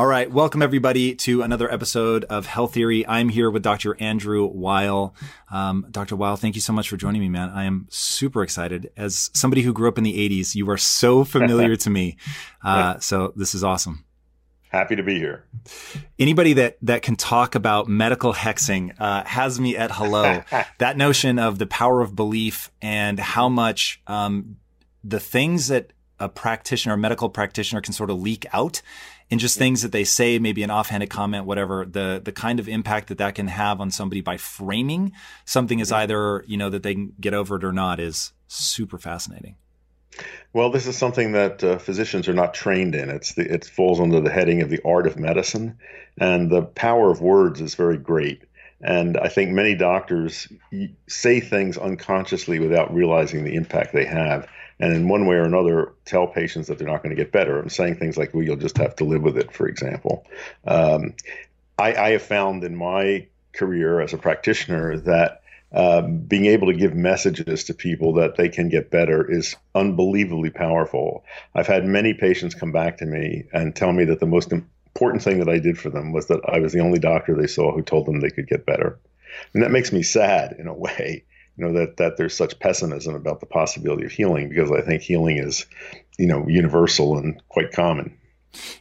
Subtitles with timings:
[0.00, 0.30] All right.
[0.30, 3.06] Welcome, everybody, to another episode of Health Theory.
[3.06, 4.00] I'm here with Dr.
[4.00, 5.14] Andrew Weil.
[5.50, 6.16] Um, Dr.
[6.16, 7.50] Weil, thank you so much for joining me, man.
[7.50, 8.90] I am super excited.
[8.96, 12.16] As somebody who grew up in the 80s, you are so familiar to me.
[12.64, 14.06] Uh, so this is awesome.
[14.70, 15.44] Happy to be here.
[16.18, 20.42] Anybody that that can talk about medical hexing uh, has me at hello.
[20.78, 24.56] that notion of the power of belief and how much um,
[25.04, 28.80] the things that a practitioner, a medical practitioner, can sort of leak out
[29.30, 32.68] and just things that they say, maybe an offhanded comment, whatever, the the kind of
[32.68, 35.12] impact that that can have on somebody by framing
[35.44, 38.98] something as either you know that they can get over it or not is super
[38.98, 39.56] fascinating.
[40.52, 43.08] Well, this is something that uh, physicians are not trained in.
[43.08, 45.78] It's the, it falls under the heading of the art of medicine,
[46.18, 48.42] and the power of words is very great.
[48.82, 50.48] And I think many doctors
[51.06, 54.48] say things unconsciously without realizing the impact they have
[54.80, 57.60] and in one way or another tell patients that they're not going to get better.
[57.60, 60.26] I'm saying things like, well, you'll just have to live with it, for example.
[60.66, 61.14] Um,
[61.78, 65.42] I, I, have found in my career as a practitioner that
[65.72, 70.50] um, being able to give messages to people that they can get better is unbelievably
[70.50, 71.24] powerful.
[71.54, 75.22] I've had many patients come back to me and tell me that the most important
[75.22, 77.72] thing that I did for them was that I was the only doctor they saw
[77.72, 78.98] who told them they could get better.
[79.54, 81.24] And that makes me sad in a way
[81.60, 85.02] you know that that there's such pessimism about the possibility of healing because I think
[85.02, 85.66] healing is
[86.18, 88.16] you know universal and quite common.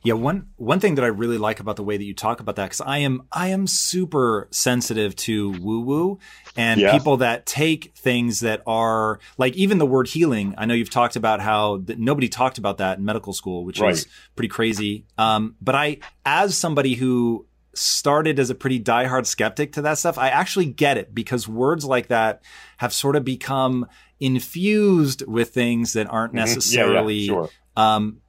[0.02, 2.56] Yeah, one one thing that I really like about the way that you talk about
[2.56, 6.20] that because I am I am super sensitive to woo woo
[6.56, 6.92] and yeah.
[6.92, 10.56] people that take things that are like even the word healing.
[10.58, 13.92] I know you've talked about how nobody talked about that in medical school, which right.
[13.92, 15.06] is pretty crazy.
[15.18, 20.18] Um, but I, as somebody who started as a pretty diehard skeptic to that stuff,
[20.18, 22.42] I actually get it because words like that
[22.78, 23.88] have sort of become
[24.20, 27.50] infused with things that aren't necessarily yeah, yeah, sure.
[27.78, 28.22] um,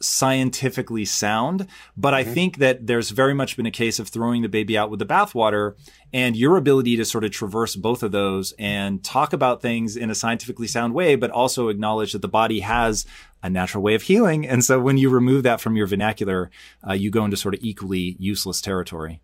[0.00, 1.66] scientifically sound.
[1.96, 2.30] But mm-hmm.
[2.30, 4.98] I think that there's very much been a case of throwing the baby out with
[4.98, 5.74] the bathwater
[6.12, 10.10] and your ability to sort of traverse both of those and talk about things in
[10.10, 13.06] a scientifically sound way, but also acknowledge that the body has
[13.42, 14.46] a natural way of healing.
[14.46, 16.50] And so when you remove that from your vernacular,
[16.88, 19.20] uh, you go into sort of equally useless territory.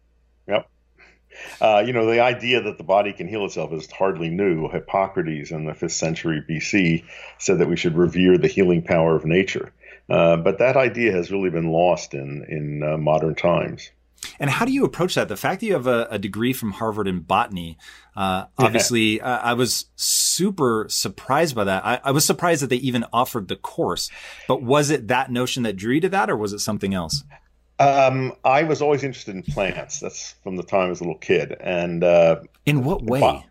[0.46, 0.68] Yep.
[1.60, 4.68] Uh, you know, the idea that the body can heal itself is hardly new.
[4.68, 7.04] Hippocrates in the 5th century BC
[7.38, 9.72] said that we should revere the healing power of nature.
[10.08, 13.90] Uh, but that idea has really been lost in, in uh, modern times.
[14.38, 15.28] And how do you approach that?
[15.28, 17.78] The fact that you have a, a degree from Harvard in botany,
[18.16, 19.38] uh, obviously, yeah.
[19.42, 21.84] I was super surprised by that.
[21.84, 24.10] I, I, was surprised that they even offered the course.
[24.46, 27.24] But was it that notion that drew you to that, or was it something else?
[27.78, 30.00] Um, I was always interested in plants.
[30.00, 31.56] That's from the time I was a little kid.
[31.60, 33.20] And uh, in what way?
[33.20, 33.44] Well,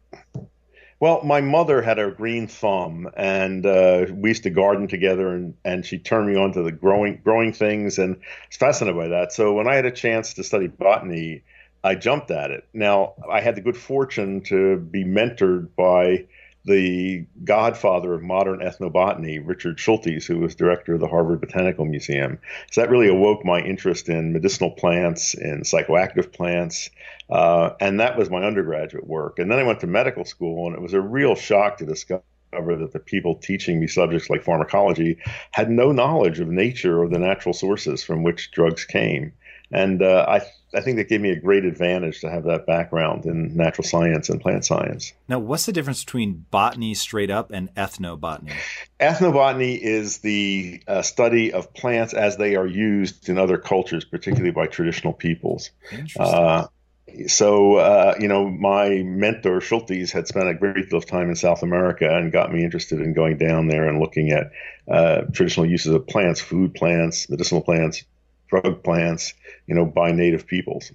[1.24, 5.86] my mother had a green thumb, and uh, we used to garden together, and, and
[5.86, 8.20] she turned me on to the growing growing things, and I
[8.50, 9.34] was fascinated by that.
[9.34, 11.44] So when I had a chance to study botany,
[11.84, 12.68] I jumped at it.
[12.74, 16.28] Now I had the good fortune to be mentored by
[16.66, 22.40] the godfather of modern ethnobotany, Richard Schultes, who was director of the Harvard Botanical Museum.
[22.72, 26.90] So that really awoke my interest in medicinal plants, in psychoactive plants,
[27.30, 29.40] uh, and that was my undergraduate work.
[29.40, 32.24] And then I went to medical school, and it was a real shock to discover
[32.54, 35.18] that the people teaching me subjects like pharmacology
[35.52, 39.34] had no knowledge of nature or the natural sources from which drugs came.
[39.72, 40.42] And uh, I,
[40.76, 44.30] I think that gave me a great advantage to have that background in natural science
[44.30, 45.14] and plant science.
[45.28, 48.54] Now, what's the difference between botany straight up and ethnobotany?
[49.00, 54.52] Ethnobotany is the uh, study of plants as they are used in other cultures, particularly
[54.52, 55.72] by traditional peoples.
[56.20, 56.68] Uh,
[57.28, 61.36] so, uh, you know, my mentor Schultes had spent a great deal of time in
[61.36, 64.52] South America and got me interested in going down there and looking at
[64.92, 68.04] uh, traditional uses of plants, food plants, medicinal plants,
[68.62, 69.34] drug plants,
[69.68, 70.92] you know, by native peoples.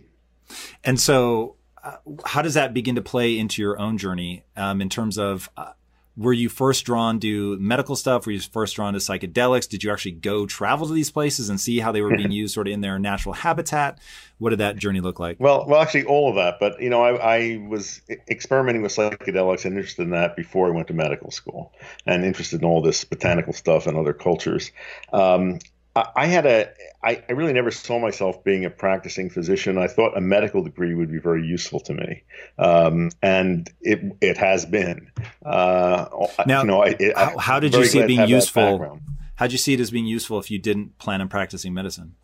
[0.84, 4.88] And so, uh, how does that begin to play into your own journey um, in
[4.88, 5.50] terms of?
[5.56, 5.72] Uh,
[6.16, 8.26] were you first drawn to medical stuff?
[8.26, 9.69] Were you first drawn to psychedelics?
[9.69, 12.55] Did you actually go travel to these places and see how they were being used
[12.55, 14.00] sort of in their natural habitat?
[14.38, 15.38] What did that journey look like?
[15.38, 16.56] Well, well, actually, all of that.
[16.58, 20.70] But you know, I, I was experimenting with psychedelics and interested in that before I
[20.70, 21.72] went to medical school,
[22.04, 24.72] and interested in all this botanical stuff and other cultures.
[25.12, 25.61] Um,
[25.96, 26.70] I had a,
[27.02, 29.79] I, I really never saw myself being a practicing physician.
[29.79, 32.23] I thought a medical degree would be very useful to me,
[32.58, 35.11] um, and it it has been.
[35.44, 36.06] Uh,
[36.46, 39.00] now, you know, I, it, how, how, did you see it being useful?
[39.37, 42.14] How did you see it as being useful if you didn't plan on practicing medicine?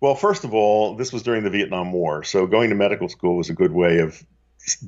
[0.00, 3.36] Well, first of all, this was during the Vietnam War, so going to medical school
[3.36, 4.22] was a good way of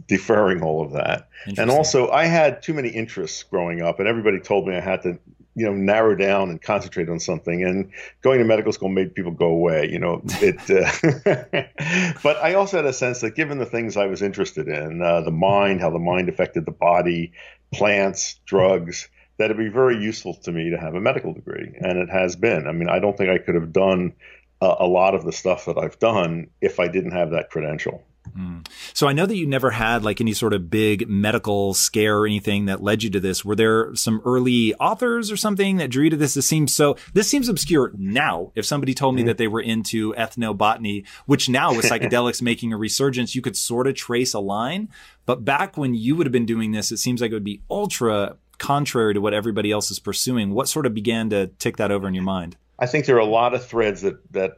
[0.09, 1.29] deferring all of that.
[1.59, 5.03] And also, I had too many interests growing up, and everybody told me I had
[5.03, 5.19] to
[5.57, 7.65] you know narrow down and concentrate on something.
[7.65, 7.91] And
[8.23, 12.77] going to medical school made people go away you know it uh, but i also
[12.77, 15.91] had a sense that given the things i was interested in uh, the mind how
[15.91, 17.33] the mind affected the body
[17.73, 19.09] plants drugs
[19.39, 21.75] that it'd be very useful to me to have a medical degree.
[21.79, 22.67] And it has been.
[22.67, 24.13] I mean i don't think i could have done
[24.61, 28.03] a, a lot of the stuff that i've done if i didn't have that credential
[28.37, 28.67] Mm.
[28.95, 32.27] So I know that you never had like any sort of big medical scare or
[32.27, 33.45] anything that led you to this.
[33.45, 36.35] Were there some early authors or something that drew you to this?
[36.35, 38.53] This seems so, this seems obscure now.
[38.55, 39.29] If somebody told me mm-hmm.
[39.29, 43.87] that they were into ethnobotany, which now with psychedelics making a resurgence, you could sort
[43.87, 44.89] of trace a line.
[45.27, 47.63] But back when you would have been doing this, it seems like it would be
[47.71, 50.53] ultra contrary to what everybody else is pursuing.
[50.53, 52.57] What sort of began to tick that over in your mind?
[52.79, 54.53] I think there are a lot of threads that that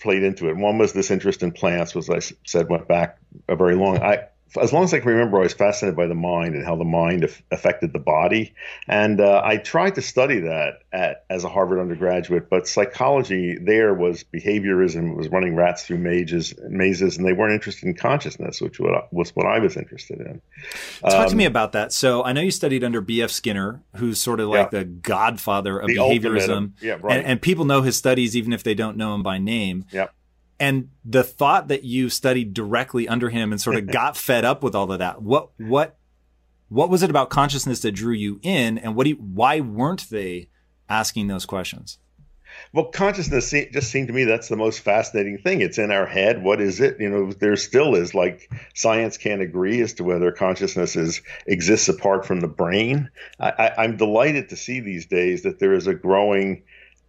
[0.00, 0.56] played into it.
[0.56, 3.18] One was this interest in plants, was I said went back
[3.48, 4.02] a very long.
[4.02, 4.28] I
[4.60, 6.84] as long as I can remember, I was fascinated by the mind and how the
[6.84, 8.54] mind af- affected the body.
[8.86, 13.94] And uh, I tried to study that at, as a Harvard undergraduate, but psychology there
[13.94, 18.60] was behaviorism, it was running rats through mazes, mazes, and they weren't interested in consciousness,
[18.60, 20.40] which was what I was interested in.
[21.00, 21.92] Talk um, to me about that.
[21.92, 23.30] So I know you studied under B.F.
[23.30, 24.80] Skinner, who's sort of like yeah.
[24.80, 26.76] the godfather of the behaviorism.
[26.76, 27.18] Of, yeah, right.
[27.18, 29.84] And, and, people know his studies even if they don't know him by name.
[29.92, 30.08] Yeah.
[30.60, 34.62] And the thought that you studied directly under him and sort of got fed up
[34.62, 35.96] with all of that, what what
[36.68, 40.48] what was it about consciousness that drew you in, and what you, why weren't they
[40.88, 41.98] asking those questions?
[42.72, 45.60] Well, consciousness just seemed to me that's the most fascinating thing.
[45.60, 46.42] It's in our head.
[46.42, 47.00] What is it?
[47.00, 51.88] You know, there still is like science can't agree as to whether consciousness is exists
[51.88, 53.10] apart from the brain.
[53.38, 56.64] I, I, I'm delighted to see these days that there is a growing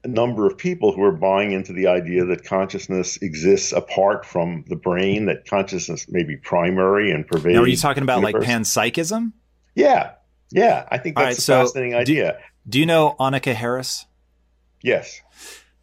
[0.07, 4.75] number of people who are buying into the idea that consciousness exists apart from the
[4.75, 7.55] brain, that consciousness may be primary and pervade.
[7.55, 9.33] Now, are you talking about like panpsychism?
[9.75, 10.11] Yeah.
[10.51, 10.87] Yeah.
[10.89, 12.33] I think that's right, a so fascinating idea.
[12.65, 14.05] Do, do you know Annaka Harris?
[14.81, 15.21] Yes.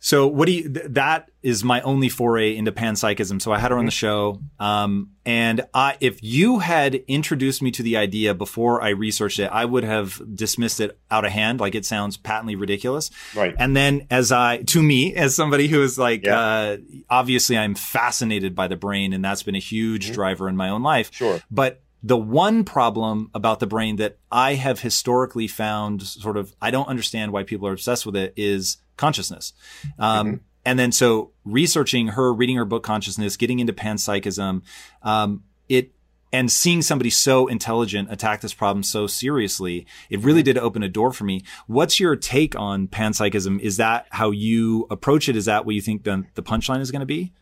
[0.06, 3.42] So what do you, th- that is my only foray into panpsychism.
[3.42, 4.40] So I had her on the show.
[4.60, 9.50] Um, and I, if you had introduced me to the idea before I researched it,
[9.50, 11.58] I would have dismissed it out of hand.
[11.58, 13.10] Like it sounds patently ridiculous.
[13.34, 13.56] Right.
[13.58, 16.38] And then as I, to me, as somebody who is like, yeah.
[16.38, 16.76] uh,
[17.10, 20.14] obviously I'm fascinated by the brain and that's been a huge mm-hmm.
[20.14, 21.12] driver in my own life.
[21.12, 21.40] Sure.
[21.50, 26.70] But the one problem about the brain that I have historically found sort of, I
[26.70, 29.52] don't understand why people are obsessed with it is consciousness.
[29.98, 30.36] Um, mm-hmm.
[30.64, 34.62] And then so researching her, reading her book Consciousness, getting into panpsychism,
[35.02, 35.92] um, it
[36.32, 40.88] and seeing somebody so intelligent attack this problem so seriously, it really did open a
[40.88, 41.42] door for me.
[41.68, 43.60] What's your take on panpsychism?
[43.60, 45.36] Is that how you approach it?
[45.36, 47.32] Is that what you think the, the punchline is going to be?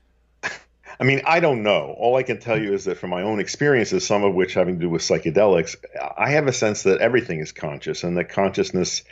[1.01, 1.95] I mean, I don't know.
[1.99, 4.77] All I can tell you is that from my own experiences, some of which having
[4.77, 5.77] to do with psychedelics,
[6.17, 9.03] I have a sense that everything is conscious and that consciousness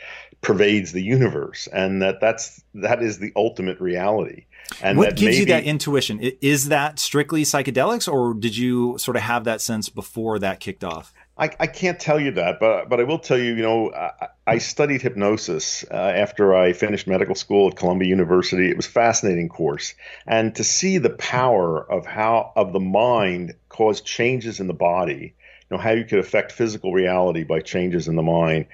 [0.41, 4.45] pervades the universe and that that's that is the ultimate reality.
[4.81, 6.19] And what gives maybe, you that intuition?
[6.41, 10.83] Is that strictly psychedelics or did you sort of have that sense before that kicked
[10.83, 11.13] off?
[11.37, 13.55] I, I can't tell you that, but but I will tell you.
[13.55, 18.69] You know, I, I studied hypnosis uh, after I finished medical school at Columbia University.
[18.69, 19.93] It was a fascinating course,
[20.27, 25.33] and to see the power of how of the mind cause changes in the body.
[25.69, 28.65] You know how you could affect physical reality by changes in the mind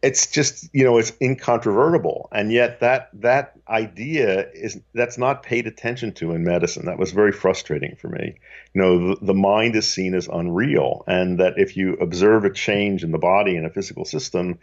[0.00, 5.66] it's just you know it's incontrovertible and yet that that idea is that's not paid
[5.66, 8.38] attention to in medicine that was very frustrating for me
[8.74, 12.52] you know the, the mind is seen as unreal and that if you observe a
[12.52, 14.58] change in the body in a physical system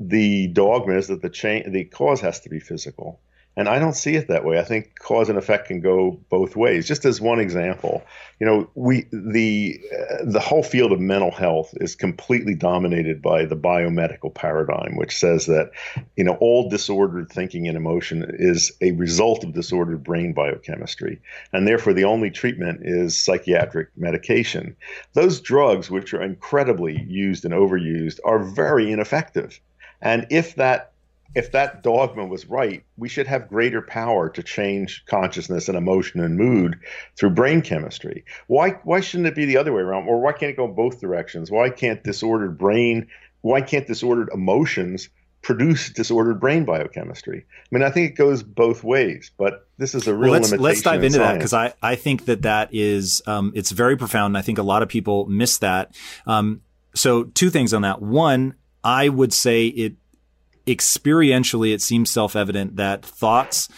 [0.00, 3.20] the dogma is that the change the cause has to be physical
[3.56, 4.58] And I don't see it that way.
[4.58, 6.86] I think cause and effect can go both ways.
[6.86, 8.02] Just as one example,
[8.38, 13.44] you know, we the uh, the whole field of mental health is completely dominated by
[13.44, 15.72] the biomedical paradigm, which says that
[16.16, 21.20] you know all disordered thinking and emotion is a result of disordered brain biochemistry,
[21.52, 24.76] and therefore the only treatment is psychiatric medication.
[25.14, 29.60] Those drugs, which are incredibly used and overused, are very ineffective.
[30.00, 30.92] And if that
[31.34, 36.20] if that dogma was right, we should have greater power to change consciousness and emotion
[36.20, 36.76] and mood
[37.16, 38.24] through brain chemistry.
[38.48, 40.08] Why why shouldn't it be the other way around?
[40.08, 41.50] Or why can't it go both directions?
[41.50, 43.08] Why can't disordered brain
[43.42, 45.08] why can't disordered emotions
[45.42, 47.46] produce disordered brain biochemistry?
[47.48, 50.50] I mean, I think it goes both ways, but this is a real well, let's,
[50.50, 50.64] limitation.
[50.64, 51.28] Let's dive into science.
[51.28, 54.32] that because I, I think that that is um, it's very profound.
[54.32, 55.94] And I think a lot of people miss that.
[56.26, 56.60] Um,
[56.94, 58.02] so two things on that.
[58.02, 59.94] One, I would say it
[60.66, 63.68] experientially, it seems self evident that thoughts,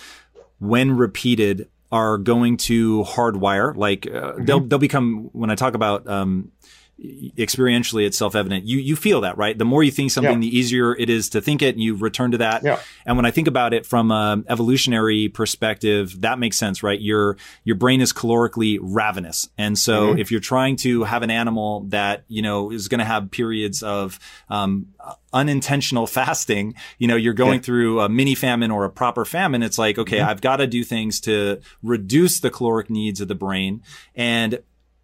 [0.58, 3.76] when repeated, are going to hardwire.
[3.76, 4.44] Like uh, mm-hmm.
[4.44, 6.52] they'll they'll become when I talk about um,
[7.00, 8.64] experientially it's self-evident.
[8.64, 9.56] You you feel that, right?
[9.56, 10.50] The more you think something, yeah.
[10.50, 12.62] the easier it is to think it and you return to that.
[12.62, 12.78] Yeah.
[13.04, 17.00] And when I think about it from an evolutionary perspective, that makes sense, right?
[17.00, 19.48] Your your brain is calorically ravenous.
[19.58, 20.18] And so mm-hmm.
[20.18, 23.82] if you're trying to have an animal that, you know, is going to have periods
[23.82, 24.86] of um,
[25.32, 27.62] unintentional fasting, you know, you're going yeah.
[27.62, 29.62] through a mini famine or a proper famine.
[29.62, 30.28] It's like, okay, mm-hmm.
[30.28, 33.82] I've got to do things to reduce the caloric needs of the brain.
[34.14, 34.60] And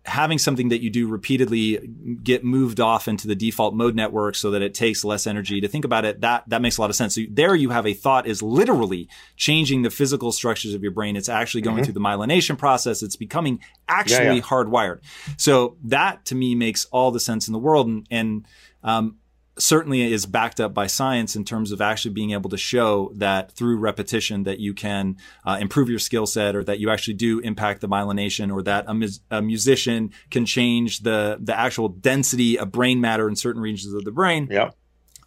[0.08, 1.78] having something that you do repeatedly
[2.22, 5.68] get moved off into the default mode network so that it takes less energy to
[5.68, 7.14] think about it that that makes a lot of sense.
[7.14, 11.16] So there you have a thought is literally changing the physical structures of your brain.
[11.16, 11.84] It's actually going mm-hmm.
[11.84, 13.02] through the myelination process.
[13.02, 14.40] It's becoming actually yeah, yeah.
[14.40, 15.00] hardwired.
[15.36, 17.86] So that to me makes all the sense in the world.
[17.86, 18.46] And, and
[18.82, 19.16] um,
[19.58, 23.52] certainly is backed up by science in terms of actually being able to show that
[23.52, 27.40] through repetition that you can uh, improve your skill set or that you actually do
[27.40, 32.70] impact the myelination or that a, a, musician can change the the actual density of
[32.70, 34.48] brain matter in certain regions of the brain.
[34.50, 34.70] Yeah.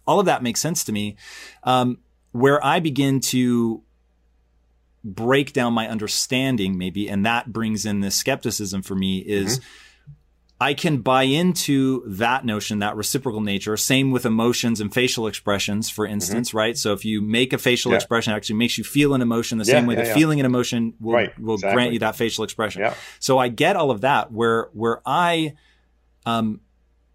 [0.06, 1.16] All of that makes sense to me.
[1.62, 1.98] Um,
[2.32, 3.82] where I begin to
[5.04, 9.68] break down my understanding maybe and that brings in this skepticism for me is mm-hmm
[10.62, 13.76] I can buy into that notion, that reciprocal nature.
[13.76, 16.12] Same with emotions and facial expressions, for mm-hmm.
[16.12, 16.58] instance, mm-hmm.
[16.58, 16.78] right?
[16.78, 17.96] So if you make a facial yeah.
[17.96, 20.46] expression, actually makes you feel an emotion the yeah, same way yeah, that feeling an
[20.46, 21.74] emotion will, right, will exactly.
[21.74, 22.88] grant you that facial expression.
[23.18, 24.30] So I get all of that.
[24.30, 25.54] Where where I
[26.26, 26.60] um,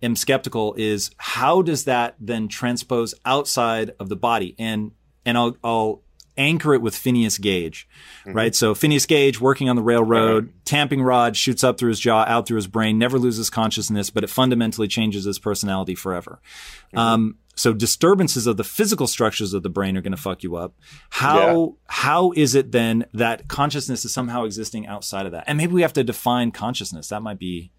[0.03, 4.55] am skeptical is how does that then transpose outside of the body?
[4.59, 4.91] And
[5.25, 6.01] and I'll I'll
[6.37, 7.87] anchor it with Phineas Gage,
[8.21, 8.35] mm-hmm.
[8.35, 8.55] right?
[8.55, 12.47] So Phineas Gage working on the railroad, tamping rod shoots up through his jaw, out
[12.47, 16.39] through his brain, never loses consciousness, but it fundamentally changes his personality forever.
[16.87, 16.97] Mm-hmm.
[16.97, 20.55] Um, so disturbances of the physical structures of the brain are going to fuck you
[20.55, 20.75] up.
[21.09, 21.65] How yeah.
[21.87, 25.45] how is it then that consciousness is somehow existing outside of that?
[25.47, 27.07] And maybe we have to define consciousness.
[27.07, 27.71] That might be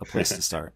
[0.00, 0.74] a place to start.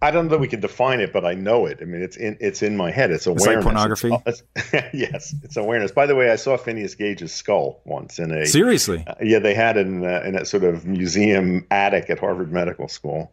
[0.00, 1.78] I don't know that we can define it, but I know it.
[1.82, 3.10] I mean, it's in it's in my head.
[3.10, 3.46] It's awareness.
[3.46, 4.10] It's like pornography.
[4.26, 5.90] It's, it's, yes, it's awareness.
[5.90, 9.02] By the way, I saw Phineas Gage's skull once in a seriously.
[9.04, 12.52] Uh, yeah, they had it in a, in a sort of museum attic at Harvard
[12.52, 13.32] Medical School.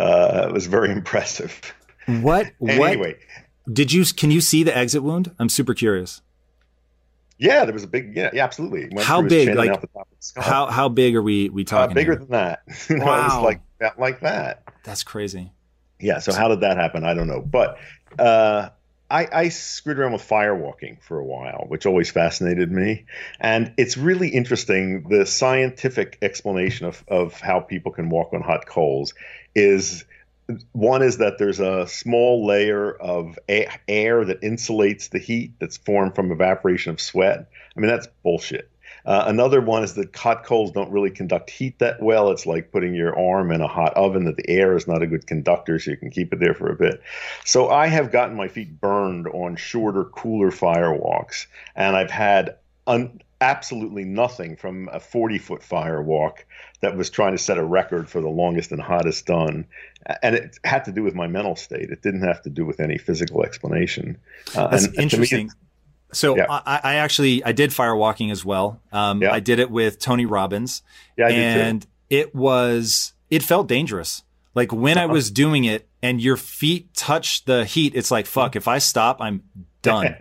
[0.00, 1.74] Uh, it was very impressive.
[2.06, 2.50] What?
[2.66, 3.16] anyway, what,
[3.70, 4.04] did you?
[4.06, 5.34] Can you see the exit wound?
[5.38, 6.22] I'm super curious.
[7.36, 8.16] Yeah, there was a big.
[8.16, 8.88] Yeah, yeah absolutely.
[9.02, 9.54] how big?
[9.54, 9.84] Like
[10.34, 11.92] how how big are we we uh, talking?
[11.92, 12.20] Uh, bigger here?
[12.20, 12.62] than that.
[13.04, 13.42] Wow.
[13.44, 14.62] like that, like that.
[14.82, 15.52] That's crazy
[16.00, 16.18] yeah.
[16.18, 17.04] So how did that happen?
[17.04, 17.40] I don't know.
[17.40, 17.78] But
[18.18, 18.70] uh,
[19.10, 23.06] I, I screwed around with firewalking for a while, which always fascinated me.
[23.40, 25.08] And it's really interesting.
[25.08, 29.14] The scientific explanation of, of how people can walk on hot coals
[29.54, 30.04] is
[30.72, 36.14] one is that there's a small layer of air that insulates the heat that's formed
[36.14, 37.48] from evaporation of sweat.
[37.76, 38.70] I mean, that's bullshit.
[39.06, 42.30] Uh, another one is that hot coals don't really conduct heat that well.
[42.30, 45.06] It's like putting your arm in a hot oven that the air is not a
[45.06, 47.00] good conductor, so you can keep it there for a bit.
[47.44, 51.46] So I have gotten my feet burned on shorter, cooler fire walks,
[51.76, 52.56] and I've had
[52.88, 56.44] un- absolutely nothing from a 40 foot fire walk
[56.80, 59.66] that was trying to set a record for the longest and hottest done.
[60.22, 61.90] And it had to do with my mental state.
[61.90, 64.18] It didn't have to do with any physical explanation.
[64.54, 65.50] Uh, That's and, interesting.
[66.16, 66.46] So yeah.
[66.48, 68.80] I, I, actually I did fire walking as well.
[68.90, 69.32] Um, yeah.
[69.32, 70.82] I did it with Tony Robbins.
[71.16, 74.22] Yeah, and it was it felt dangerous.
[74.54, 78.56] Like when I was doing it and your feet touch the heat, it's like fuck.
[78.56, 79.42] If I stop, I'm
[79.86, 80.16] done.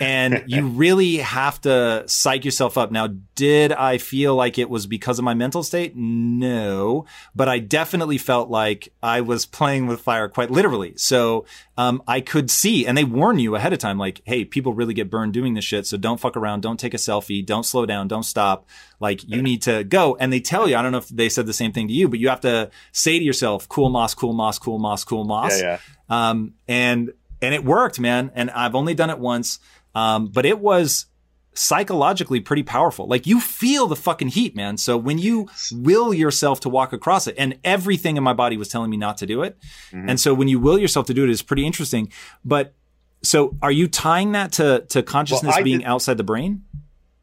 [0.00, 2.90] and you really have to psych yourself up.
[2.90, 5.94] Now, did I feel like it was because of my mental state?
[5.94, 10.94] No, but I definitely felt like I was playing with fire quite literally.
[10.96, 11.46] So,
[11.76, 14.94] um, I could see, and they warn you ahead of time, like, Hey, people really
[14.94, 15.86] get burned doing this shit.
[15.86, 16.60] So don't fuck around.
[16.60, 17.44] Don't take a selfie.
[17.44, 18.08] Don't slow down.
[18.08, 18.68] Don't stop.
[19.00, 20.16] Like you need to go.
[20.20, 22.08] And they tell you, I don't know if they said the same thing to you,
[22.08, 25.60] but you have to say to yourself, cool moss, cool moss, cool moss, cool moss.
[25.60, 25.78] Yeah,
[26.10, 26.28] yeah.
[26.30, 28.30] Um, and, and it worked, man.
[28.34, 29.58] And I've only done it once.
[29.94, 31.06] Um, but it was
[31.54, 33.06] psychologically pretty powerful.
[33.06, 34.76] Like you feel the fucking heat, man.
[34.76, 38.68] So when you will yourself to walk across it, and everything in my body was
[38.68, 39.58] telling me not to do it.
[39.90, 40.08] Mm-hmm.
[40.08, 42.12] And so when you will yourself to do it, it is pretty interesting.
[42.44, 42.74] But
[43.22, 46.64] so are you tying that to, to consciousness well, being did, outside the brain?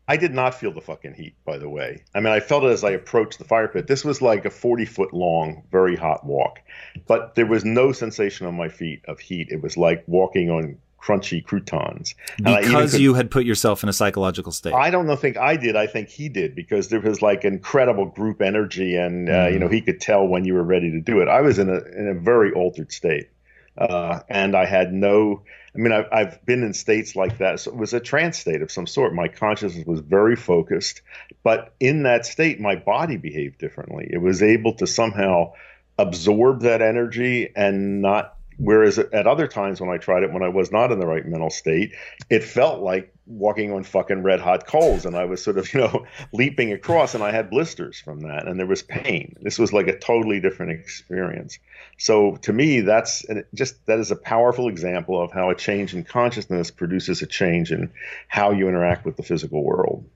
[0.08, 2.04] I did not feel the fucking heat, by the way.
[2.16, 3.88] I mean, I felt it as I approached the fire pit.
[3.88, 6.60] This was like a 40 foot long, very hot walk,
[7.08, 9.50] but there was no sensation on my feet of heat.
[9.52, 12.16] It was like walking on crunchy croutons.
[12.38, 14.74] Because could, you had put yourself in a psychological state.
[14.74, 15.76] I don't know, think I did.
[15.76, 19.54] I think he did because there was like incredible group energy, and uh, mm.
[19.54, 21.28] you know he could tell when you were ready to do it.
[21.28, 23.30] I was in a in a very altered state,
[23.77, 25.43] uh, and I had no.
[25.75, 27.60] I mean, I've, I've been in states like that.
[27.60, 29.13] So it was a trance state of some sort.
[29.13, 31.01] My consciousness was very focused,
[31.43, 34.07] but in that state, my body behaved differently.
[34.10, 35.53] It was able to somehow
[36.00, 40.50] absorb that energy and not Whereas at other times when I tried it, when I
[40.50, 41.94] was not in the right mental state,
[42.30, 45.06] it felt like walking on fucking red hot coals.
[45.06, 48.48] And I was sort of, you know, leaping across and I had blisters from that
[48.48, 49.36] and there was pain.
[49.42, 51.60] This was like a totally different experience.
[51.98, 56.04] So to me, that's just, that is a powerful example of how a change in
[56.04, 57.92] consciousness produces a change in
[58.28, 60.10] how you interact with the physical world.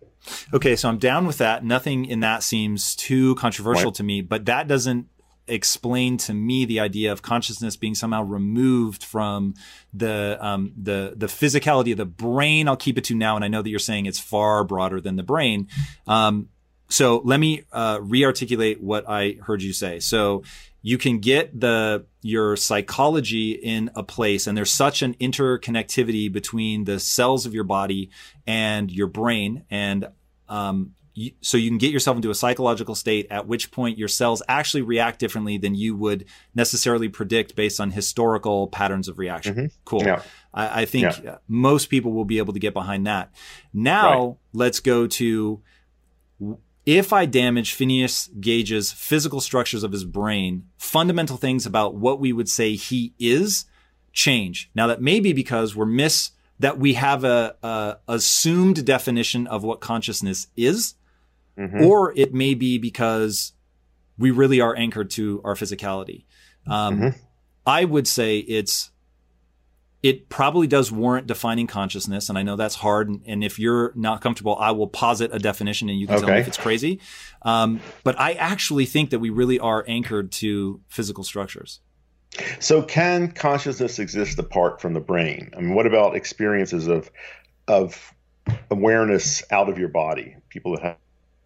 [0.54, 1.64] Okay, so I'm down with that.
[1.64, 3.96] Nothing in that seems too controversial right.
[3.96, 5.08] to me, but that doesn't
[5.48, 9.54] explain to me the idea of consciousness being somehow removed from
[9.94, 12.68] the um, the the physicality of the brain.
[12.68, 15.16] I'll keep it to now, and I know that you're saying it's far broader than
[15.16, 15.68] the brain.
[16.08, 16.50] Um,
[16.90, 20.00] so let me uh, rearticulate what I heard you say.
[20.00, 20.44] So
[20.82, 26.84] you can get the your psychology in a place and there's such an interconnectivity between
[26.84, 28.10] the cells of your body
[28.46, 30.08] and your brain and
[30.50, 30.94] um,
[31.42, 34.82] so you can get yourself into a psychological state at which point your cells actually
[34.82, 36.26] react differently than you would
[36.56, 39.56] necessarily predict based on historical patterns of reaction.
[39.56, 39.66] Mm-hmm.
[39.84, 40.04] Cool.
[40.04, 40.22] Yeah.
[40.54, 41.38] I, I, think yeah.
[41.48, 43.34] most people will be able to get behind that.
[43.74, 44.36] Now right.
[44.54, 45.62] let's go to
[46.86, 52.32] if I damage Phineas Gage's physical structures of his brain, fundamental things about what we
[52.32, 53.66] would say he is
[54.14, 54.72] change.
[54.74, 59.64] Now that may be because we're miss that we have a, a assumed definition of
[59.64, 60.96] what consciousness is
[61.58, 61.84] mm-hmm.
[61.84, 63.54] or it may be because
[64.18, 66.26] we really are anchored to our physicality.
[66.68, 67.20] Um, mm-hmm.
[67.66, 68.92] I would say it's
[70.04, 73.08] it probably does warrant defining consciousness, and I know that's hard.
[73.08, 76.26] And, and if you're not comfortable, I will posit a definition, and you can okay.
[76.26, 77.00] tell me if it's crazy.
[77.44, 81.82] Um, but I actually think that we really are anchored to physical structures.
[82.60, 85.52] So, can consciousness exist apart from the brain?
[85.56, 87.12] I mean, what about experiences of
[87.68, 88.14] of
[88.72, 90.36] awareness out of your body?
[90.50, 91.01] People that have have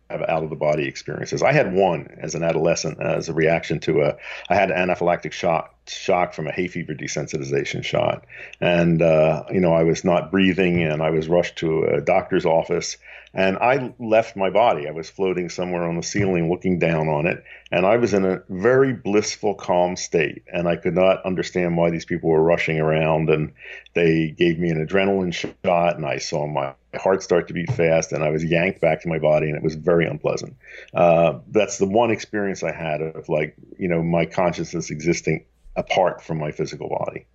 [0.10, 1.42] out of the body experiences.
[1.42, 4.18] I had one as an adolescent as a reaction to a
[4.50, 8.26] I had anaphylactic shock shock from a hay fever desensitization shot,
[8.62, 12.46] and uh, you know I was not breathing and I was rushed to a doctor's
[12.46, 12.98] office
[13.36, 14.88] and I left my body.
[14.88, 18.24] I was floating somewhere on the ceiling, looking down on it, and I was in
[18.24, 20.44] a very blissful, calm state.
[20.52, 23.30] And I could not understand why these people were rushing around.
[23.30, 23.52] And
[23.94, 28.12] they gave me an adrenaline shot, and I saw my heart start to beat fast,
[28.12, 30.56] and I was yanked back to my body, and it was very unpleasant.
[30.94, 36.24] Uh, that's the one experience I had of like, you know, my consciousness existing apart
[36.24, 37.26] from my physical body.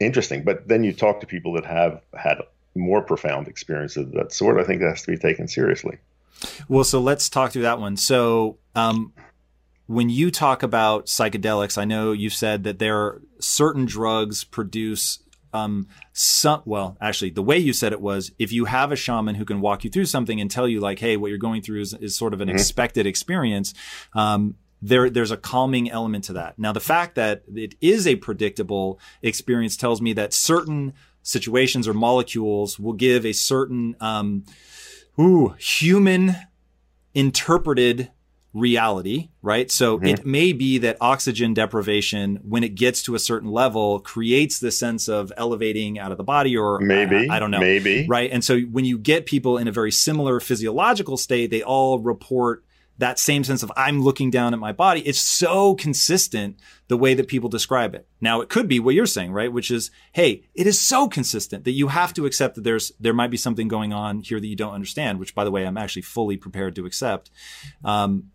[0.00, 0.44] Interesting.
[0.44, 2.38] But then you talk to people that have had
[2.74, 5.98] more profound experiences of that sort, I think that has to be taken seriously.
[6.68, 7.96] Well, so let's talk through that one.
[7.96, 9.12] So, um,
[9.86, 15.20] when you talk about psychedelics, I know you've said that there are certain drugs produce
[15.52, 19.34] um, some, well, actually, the way you said it was if you have a shaman
[19.34, 21.80] who can walk you through something and tell you, like, hey, what you're going through
[21.80, 22.56] is, is sort of an mm-hmm.
[22.56, 23.74] expected experience,
[24.14, 26.58] um, there, there's a calming element to that.
[26.58, 31.94] Now, the fact that it is a predictable experience tells me that certain situations or
[31.94, 34.44] molecules will give a certain um,
[35.18, 36.36] ooh, human
[37.14, 38.10] interpreted
[38.54, 39.70] reality, right?
[39.70, 40.06] So mm-hmm.
[40.06, 44.70] it may be that oxygen deprivation, when it gets to a certain level, creates the
[44.70, 48.30] sense of elevating out of the body, or maybe I, I don't know, maybe right.
[48.30, 52.64] And so when you get people in a very similar physiological state, they all report
[52.98, 55.00] that same sense of I'm looking down at my body.
[55.02, 56.58] It's so consistent
[56.88, 58.08] the way that people describe it.
[58.20, 59.52] Now it could be what you're saying, right?
[59.52, 63.14] Which is, hey, it is so consistent that you have to accept that there's there
[63.14, 65.20] might be something going on here that you don't understand.
[65.20, 67.30] Which, by the way, I'm actually fully prepared to accept.
[67.84, 68.30] Um,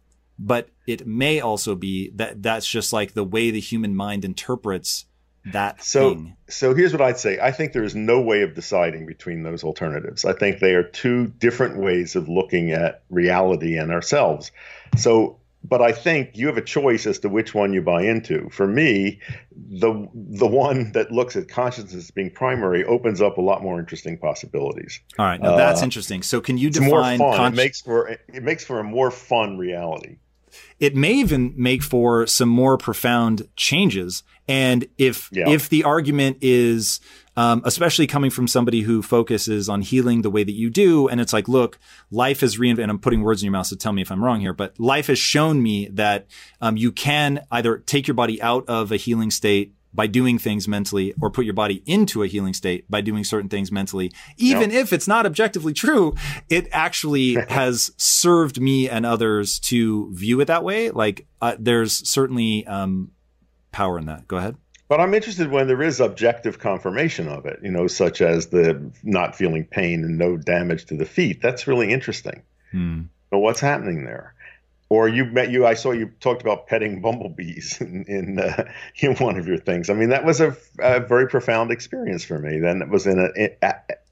[0.46, 5.06] but it may also be that that's just like the way the human mind interprets
[5.46, 6.36] that so, thing.
[6.50, 7.40] So here's what I'd say.
[7.40, 10.26] I think there is no way of deciding between those alternatives.
[10.26, 14.52] I think they are two different ways of looking at reality and ourselves.
[14.98, 18.50] So but I think you have a choice as to which one you buy into.
[18.50, 19.20] For me,
[19.56, 23.80] the the one that looks at consciousness as being primary opens up a lot more
[23.80, 25.00] interesting possibilities.
[25.18, 26.22] All right, now that's uh, interesting.
[26.22, 27.18] So can you define?
[27.18, 27.54] More fun.
[27.54, 30.18] it makes for it makes for a more fun reality.
[30.80, 34.24] It may even make for some more profound changes.
[34.48, 35.50] And if yeah.
[35.50, 37.00] if the argument is
[37.36, 41.08] um, especially coming from somebody who focuses on healing the way that you do.
[41.08, 41.80] And it's like, look,
[42.12, 44.40] life has reinvented, I'm putting words in your mouth, so tell me if I'm wrong
[44.40, 46.28] here, but life has shown me that
[46.62, 50.68] um, you can either take your body out of a healing state by doing things
[50.68, 54.12] mentally or put your body into a healing state by doing certain things mentally.
[54.38, 54.82] Even yep.
[54.82, 56.16] if it's not objectively true,
[56.50, 60.90] it actually has served me and others to view it that way.
[60.90, 63.12] Like uh, there's certainly um,
[63.72, 64.28] power in that.
[64.28, 64.58] Go ahead.
[64.90, 68.92] But I'm interested when there is objective confirmation of it, you know, such as the
[69.02, 71.42] not feeling pain and no damage to the feet.
[71.42, 72.44] That's really interesting.
[72.72, 73.04] Hmm.
[73.32, 74.36] But what's happening there?
[74.94, 75.66] Or you met you.
[75.66, 79.90] I saw you talked about petting bumblebees in in, uh, in one of your things.
[79.90, 82.60] I mean, that was a, a, very profound experience for me.
[82.60, 83.60] Then it was in a it,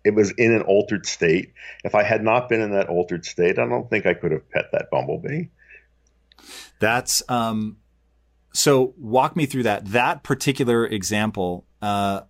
[0.03, 1.53] it was in an altered state.
[1.83, 4.49] If I had not been in that altered state, I don't think I could have
[4.49, 5.49] pet that bumblebee.
[6.79, 7.77] That's um,
[8.51, 9.85] so walk me through that.
[9.85, 12.21] That particular example uh,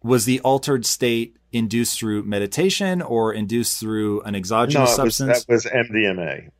[0.00, 5.44] was the altered state induced through meditation or induced through an exogenous no, substance?
[5.48, 6.50] Was, that was MDMA.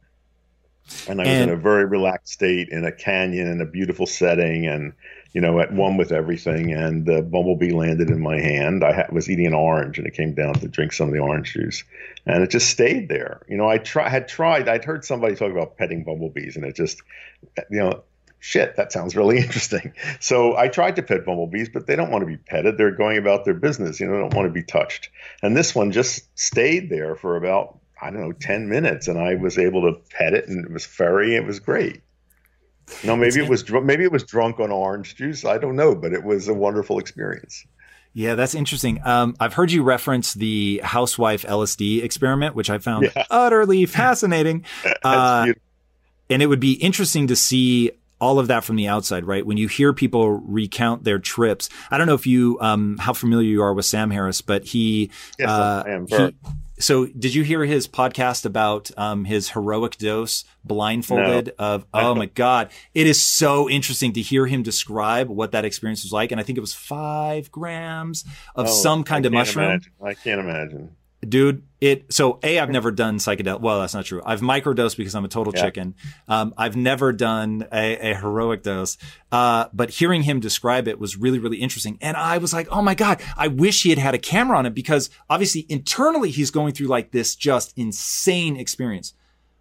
[1.08, 4.66] And I was in a very relaxed state in a canyon in a beautiful setting
[4.66, 4.92] and,
[5.32, 6.72] you know, at one with everything.
[6.72, 8.84] And the bumblebee landed in my hand.
[8.84, 11.20] I ha- was eating an orange and it came down to drink some of the
[11.20, 11.84] orange juice.
[12.26, 13.42] And it just stayed there.
[13.48, 16.76] You know, I try, had tried, I'd heard somebody talk about petting bumblebees and it
[16.76, 17.00] just,
[17.70, 18.02] you know,
[18.44, 19.94] shit, that sounds really interesting.
[20.20, 22.76] So I tried to pet bumblebees, but they don't want to be petted.
[22.76, 24.00] They're going about their business.
[24.00, 25.08] You know, they don't want to be touched.
[25.42, 29.08] And this one just stayed there for about, I don't know, 10 minutes.
[29.08, 31.36] And I was able to pet it and it was furry.
[31.36, 32.02] It was great.
[33.02, 35.44] No, maybe it was maybe it was drunk on orange juice.
[35.44, 37.64] I don't know, but it was a wonderful experience.
[38.12, 39.00] Yeah, that's interesting.
[39.04, 43.24] Um, I've heard you reference the housewife LSD experiment, which I found yeah.
[43.30, 44.64] utterly fascinating.
[45.02, 45.52] uh,
[46.30, 49.44] and it would be interesting to see all of that from the outside, right?
[49.44, 53.48] When you hear people recount their trips, I don't know if you, um, how familiar
[53.48, 56.06] you are with Sam Harris, but he, yes, uh, I am.
[56.06, 56.34] He,
[56.78, 61.64] so did you hear his podcast about um, his heroic dose blindfolded no.
[61.64, 62.70] of oh my god.
[62.94, 66.32] It is so interesting to hear him describe what that experience was like.
[66.32, 69.66] And i think it was five grams of oh, some kind of mushroom.
[69.66, 69.92] imagine.
[70.02, 70.96] i can't imagine
[71.30, 74.22] dude it so a i've never done psychedelic well that's not true.
[74.24, 75.62] I've microdosed because i'm a total yeah.
[75.62, 75.94] chicken.
[76.28, 78.96] Um, i've never done a, a heroic dose.
[79.30, 81.98] Uh, but hearing him describe it was really really interesting.
[82.00, 84.66] And i was like oh my god i wish he had had a camera on
[84.66, 89.14] it because obviously internally he's going through like this just insane experience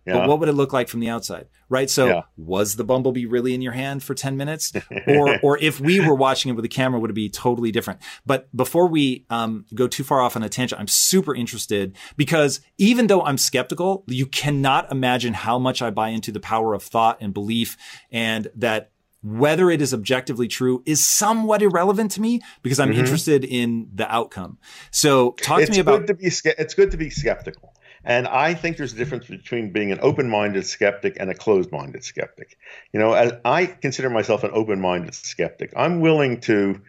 [0.05, 0.13] yeah.
[0.13, 1.47] But what would it look like from the outside?
[1.69, 1.89] Right.
[1.89, 2.21] So yeah.
[2.35, 4.73] was the bumblebee really in your hand for 10 minutes?
[5.07, 8.01] or, or if we were watching it with a camera, would it be totally different?
[8.25, 12.59] But before we um, go too far off on a tangent, I'm super interested because
[12.77, 16.83] even though I'm skeptical, you cannot imagine how much I buy into the power of
[16.83, 17.77] thought and belief
[18.11, 18.91] and that
[19.23, 22.99] whether it is objectively true is somewhat irrelevant to me because I'm mm-hmm.
[22.99, 24.57] interested in the outcome.
[24.91, 26.07] So talk it's to me about.
[26.07, 27.72] To be, it's good to be skeptical.
[28.03, 31.71] And I think there's a difference between being an open minded skeptic and a closed
[31.71, 32.57] minded skeptic.
[32.91, 36.81] You know, as I consider myself an open minded skeptic, I'm willing to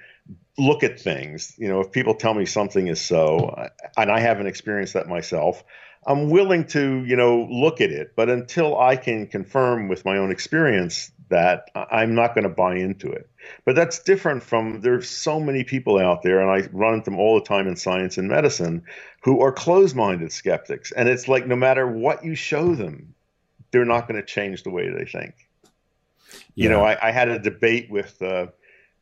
[0.58, 1.54] look at things.
[1.56, 5.62] You know, if people tell me something is so, and I haven't experienced that myself,
[6.06, 8.14] I'm willing to, you know, look at it.
[8.16, 12.76] But until I can confirm with my own experience that I'm not going to buy
[12.76, 13.28] into it.
[13.64, 17.18] But that's different from there's so many people out there, and I run into them
[17.18, 18.82] all the time in science and medicine,
[19.22, 23.14] who are closed-minded skeptics, and it's like no matter what you show them,
[23.70, 25.34] they're not going to change the way they think.
[26.32, 26.64] Yeah.
[26.64, 28.20] You know, I, I, had a debate with.
[28.20, 28.46] Uh,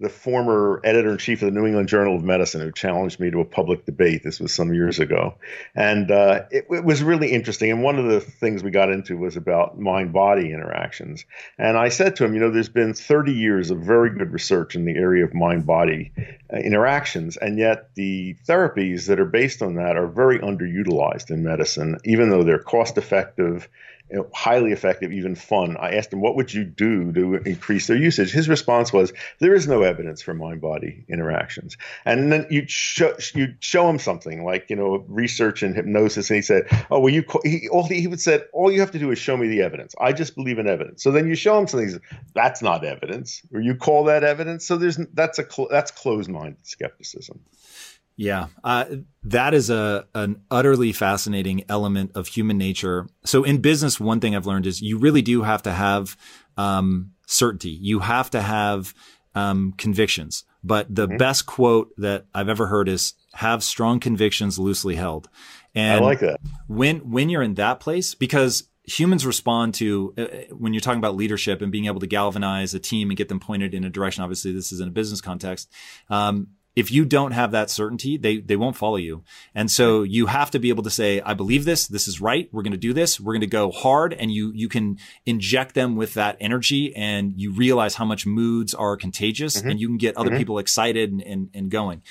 [0.03, 3.31] the former editor in chief of the New England Journal of Medicine, who challenged me
[3.31, 4.23] to a public debate.
[4.25, 5.35] This was some years ago,
[5.77, 7.71] and uh, it, it, was really interesting.
[7.71, 11.25] And one of the things we got into was about mind-body interactions.
[11.57, 14.75] And I said to him, you know, there's been 30 years of very good research
[14.75, 16.12] in the area of mind-body
[16.53, 21.45] uh, interactions, and yet the therapies that are based on that are very underutilized in
[21.45, 23.69] medicine, even though they're cost-effective
[24.12, 25.79] you know, highly effective, even fun.
[25.79, 28.31] I asked him, what would you do to increase their usage?
[28.31, 31.79] His response was, there is no evidence for mind body interactions.
[32.05, 36.29] And then you'd show, you'd show him something like, you know, research and hypnosis.
[36.29, 38.98] And he said, oh, well, you, he, all he would said, all you have to
[38.98, 39.94] do is show me the evidence.
[39.98, 41.03] I just believe in evidence.
[41.03, 42.01] So then you show him something, says,
[42.35, 43.40] that's not evidence.
[43.55, 44.66] Or you call that evidence.
[44.66, 47.40] So there's, that's a, that's closed minded skepticism.
[48.22, 48.85] Yeah, uh,
[49.24, 53.08] that is a an utterly fascinating element of human nature.
[53.24, 56.16] So in business, one thing I've learned is you really do have to have
[56.56, 57.70] um, certainty.
[57.70, 58.94] You have to have
[59.35, 60.44] um, convictions.
[60.62, 61.16] But the mm-hmm.
[61.16, 65.28] best quote that I've ever heard is "Have strong convictions loosely held."
[65.74, 66.38] And I like that.
[66.68, 71.16] When when you're in that place, because humans respond to uh, when you're talking about
[71.16, 74.22] leadership and being able to galvanize a team and get them pointed in a direction.
[74.22, 75.68] Obviously, this is in a business context.
[76.08, 79.24] Um, if you don't have that certainty, they, they won't follow you.
[79.54, 81.87] And so you have to be able to say, I believe this.
[81.87, 82.48] This is right.
[82.50, 83.20] We're going to do this.
[83.20, 84.14] We're going to go hard.
[84.14, 88.74] And you, you can inject them with that energy and you realize how much moods
[88.74, 89.68] are contagious mm-hmm.
[89.68, 90.38] and you can get other mm-hmm.
[90.38, 92.02] people excited and, and, and going.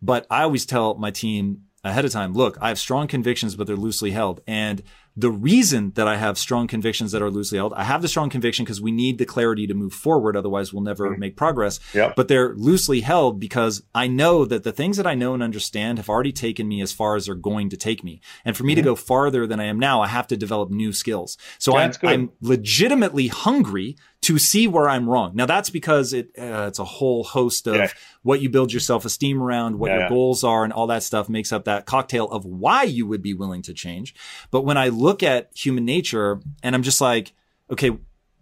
[0.00, 3.66] But I always tell my team ahead of time, look, I have strong convictions, but
[3.66, 4.40] they're loosely held.
[4.46, 4.82] And
[5.20, 8.30] the reason that I have strong convictions that are loosely held, I have the strong
[8.30, 10.36] conviction because we need the clarity to move forward.
[10.36, 11.20] Otherwise, we'll never mm-hmm.
[11.20, 11.78] make progress.
[11.92, 12.16] Yep.
[12.16, 15.98] But they're loosely held because I know that the things that I know and understand
[15.98, 18.22] have already taken me as far as they're going to take me.
[18.44, 18.78] And for me mm-hmm.
[18.78, 21.36] to go farther than I am now, I have to develop new skills.
[21.58, 25.32] So yeah, I'm, I'm legitimately hungry to see where I'm wrong.
[25.34, 27.88] Now that's because it uh, it's a whole host of yeah.
[28.22, 31.02] what you build your self esteem around, what yeah, your goals are, and all that
[31.02, 34.14] stuff makes up that cocktail of why you would be willing to change.
[34.50, 37.32] But when I look at human nature and I'm just like,
[37.70, 37.90] okay,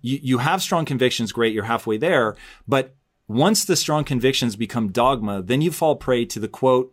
[0.01, 2.37] you, you have strong convictions, great, you're halfway there.
[2.67, 2.97] But
[3.29, 6.93] once the strong convictions become dogma, then you fall prey to the quote,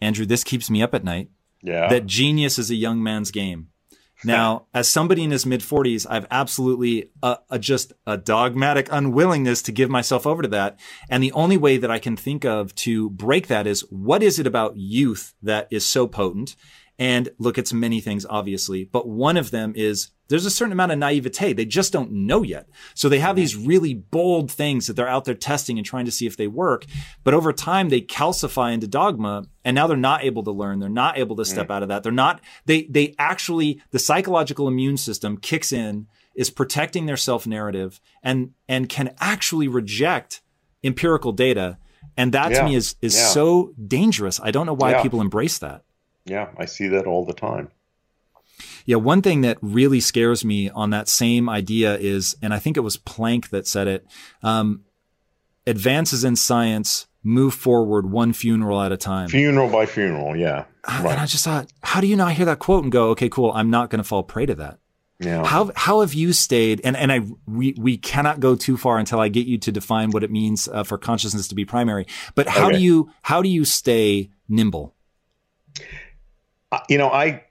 [0.00, 1.30] Andrew, this keeps me up at night.
[1.62, 1.88] Yeah.
[1.88, 3.68] That genius is a young man's game.
[4.32, 9.62] Now, as somebody in his mid 40s, I've absolutely a, a, just a dogmatic unwillingness
[9.62, 10.78] to give myself over to that.
[11.08, 14.38] And the only way that I can think of to break that is what is
[14.38, 16.56] it about youth that is so potent?
[16.98, 20.92] And look, it's many things, obviously, but one of them is there's a certain amount
[20.92, 21.52] of naivete.
[21.52, 22.68] They just don't know yet.
[22.94, 26.10] So they have these really bold things that they're out there testing and trying to
[26.10, 26.86] see if they work.
[27.24, 30.78] But over time, they calcify into dogma and now they're not able to learn.
[30.78, 32.02] They're not able to step out of that.
[32.02, 37.46] They're not, they, they actually, the psychological immune system kicks in, is protecting their self
[37.46, 40.42] narrative and, and can actually reject
[40.82, 41.78] empirical data.
[42.16, 42.58] And that yeah.
[42.58, 43.26] to me is, is yeah.
[43.26, 44.40] so dangerous.
[44.42, 45.02] I don't know why yeah.
[45.02, 45.84] people embrace that.
[46.24, 47.70] Yeah, I see that all the time.
[48.84, 52.76] Yeah, one thing that really scares me on that same idea is, and I think
[52.76, 54.06] it was Planck that said it,
[54.42, 54.82] um,
[55.66, 59.28] advances in science move forward one funeral at a time.
[59.28, 60.66] Funeral by funeral, yeah.
[60.86, 61.12] Right.
[61.12, 63.50] And I just thought, how do you not hear that quote and go, okay, cool,
[63.52, 64.78] I'm not going to fall prey to that?
[65.20, 65.46] Yeah.
[65.46, 66.80] How how have you stayed?
[66.84, 70.10] And and I we we cannot go too far until I get you to define
[70.10, 72.06] what it means uh, for consciousness to be primary.
[72.34, 72.76] But how okay.
[72.76, 74.94] do you how do you stay nimble?
[76.88, 77.44] you know, I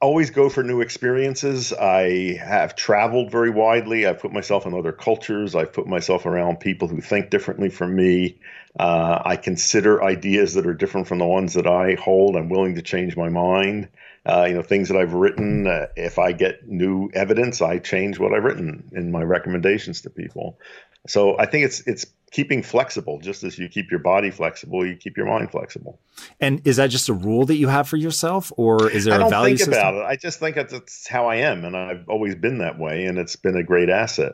[0.00, 1.72] always go for new experiences.
[1.72, 4.06] I have traveled very widely.
[4.06, 5.54] I've put myself in other cultures.
[5.54, 8.38] I've put myself around people who think differently from me.
[8.78, 12.36] Uh, I consider ideas that are different from the ones that I hold.
[12.36, 13.88] I'm willing to change my mind.
[14.26, 15.66] Uh, you know, things that I've written.
[15.66, 20.10] Uh, if I get new evidence, I change what I've written in my recommendations to
[20.10, 20.58] people.
[21.06, 24.96] So I think it's it's keeping flexible just as you keep your body flexible you
[24.96, 26.00] keep your mind flexible.
[26.40, 29.18] And is that just a rule that you have for yourself or is there I
[29.18, 29.74] don't a value think system?
[29.74, 30.04] about it.
[30.06, 33.36] I just think that's how i am and i've always been that way and it's
[33.36, 34.32] been a great asset.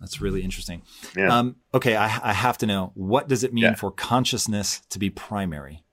[0.00, 0.82] That's really interesting.
[1.16, 1.38] Yeah.
[1.38, 3.74] Um, okay I, I, have to know what does it mean yeah.
[3.74, 5.84] for consciousness to be primary?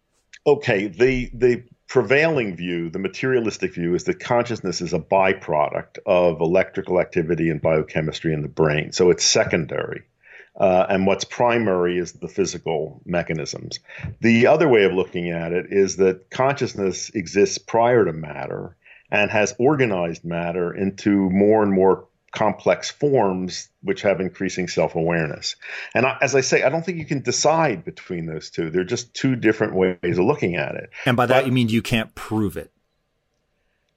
[0.45, 6.41] Okay the the prevailing view the materialistic view is that consciousness is a byproduct of
[6.41, 8.91] electrical activity and biochemistry in the brain.
[8.91, 10.03] So it's secondary
[10.55, 13.79] uh, and what's primary is the physical mechanisms.
[14.21, 18.75] The other way of looking at it is that consciousness exists prior to matter
[19.09, 25.55] and has organized matter into more and more complex forms which have increasing self-awareness.
[25.93, 28.71] And I, as I say, I don't think you can decide between those two.
[28.71, 30.89] They're just two different ways of looking at it.
[31.05, 32.71] And by that but, you mean you can't prove it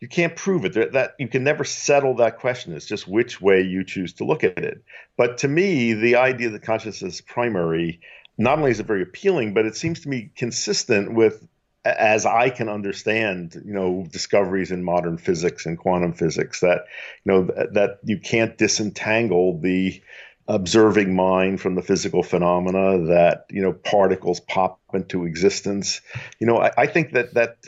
[0.01, 0.75] you can't prove it.
[0.75, 2.75] That, that you can never settle that question.
[2.75, 4.83] It's just which way you choose to look at it.
[5.17, 8.01] But to me, the idea that consciousness is primary
[8.39, 11.47] not only is it very appealing, but it seems to me consistent with
[11.87, 16.87] as I can understand, you know, discoveries in modern physics and quantum physics that,
[17.25, 20.03] you know, that you can't disentangle the
[20.49, 26.01] observing mind from the physical phenomena that you know particles pop into existence.
[26.39, 27.65] You know I, I, think that that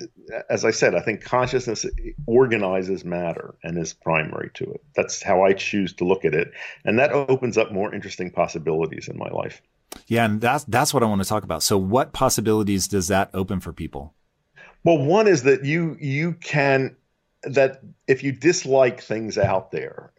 [0.49, 1.85] as i said i think consciousness
[2.27, 4.83] organizes matter and is primary to it.
[4.95, 6.53] That's how i choose to look at it.
[6.85, 9.61] And that opens up more interesting possibilities in my life.
[10.07, 11.63] Yeah and that's that's what i want to talk about.
[11.63, 14.15] So what possibilities does that open for people?
[14.85, 16.97] Well one is that you you can
[17.43, 20.13] that if you dislike things out there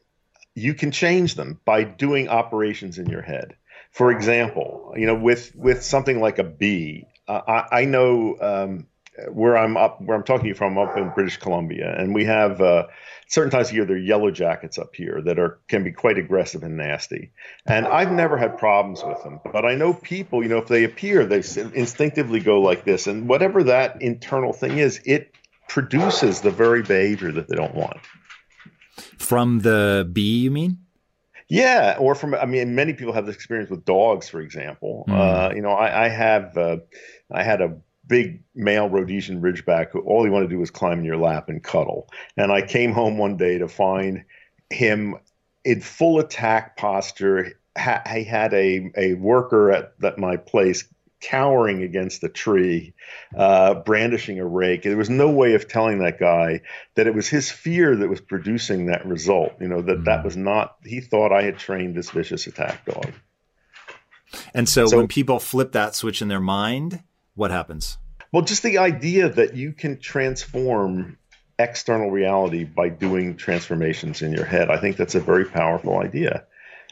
[0.60, 3.56] you can change them by doing operations in your head.
[3.91, 8.88] For example, you know, with with something like a bee, uh, I, I, know um,
[9.32, 12.88] where I'm up, where I'm talking from, up in British Columbia, and we have uh,
[13.28, 16.19] certain times of year there are yellow jackets up here that are can be quite
[16.19, 17.32] aggressive and nasty.
[17.65, 20.84] And I've never had problems with them, but I know people, you know, if they
[20.84, 21.43] appear, they
[21.74, 25.34] instinctively go like this, and whatever that internal thing is, it
[25.67, 27.98] produces the very behavior that they don't want.
[29.00, 30.80] From the bee, you mean?
[31.50, 35.06] Yeah, or from I mean, many people have this experience with dogs, for example.
[35.08, 35.14] Mm.
[35.14, 36.78] Uh, you know, I, I have uh,
[37.32, 37.76] I had a
[38.10, 41.48] big male Rhodesian Ridgeback who all he wanted to do was climb in your lap
[41.48, 42.10] and cuddle.
[42.38, 44.26] And I came home one day to find
[44.70, 45.16] him
[45.64, 47.54] in full attack posture.
[47.78, 50.84] Ha- he had a, a worker at, at my place
[51.22, 52.94] cowering against a tree,
[53.36, 54.84] uh, brandishing a rake.
[54.84, 56.62] There was no way of telling that guy
[56.96, 59.54] that it was his fear that was producing that result.
[59.60, 60.04] You know, that mm-hmm.
[60.06, 63.12] that was not, he thought I had trained this vicious attack dog.
[64.54, 67.04] And so, so when people flip that switch in their mind,
[67.36, 67.98] what happens?
[68.32, 71.18] Well, just the idea that you can transform
[71.58, 74.70] external reality by doing transformations in your head.
[74.70, 76.46] I think that's a very powerful idea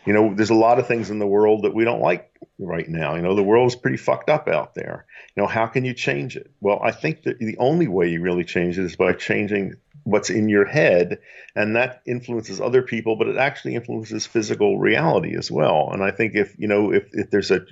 [0.08, 2.88] you know, there's a lot of things in the world that we don't like right
[2.88, 3.15] now.
[3.15, 5.06] You know, the world is pretty fucked up out there.
[5.36, 6.50] You know, how can you change it?
[6.62, 10.30] Well, I think that the only way you really change it is by changing what's
[10.30, 11.20] in your head,
[11.54, 15.89] and that influences other people, but it actually influences physical reality as well.
[15.91, 17.65] And I think if you know, if, if there's a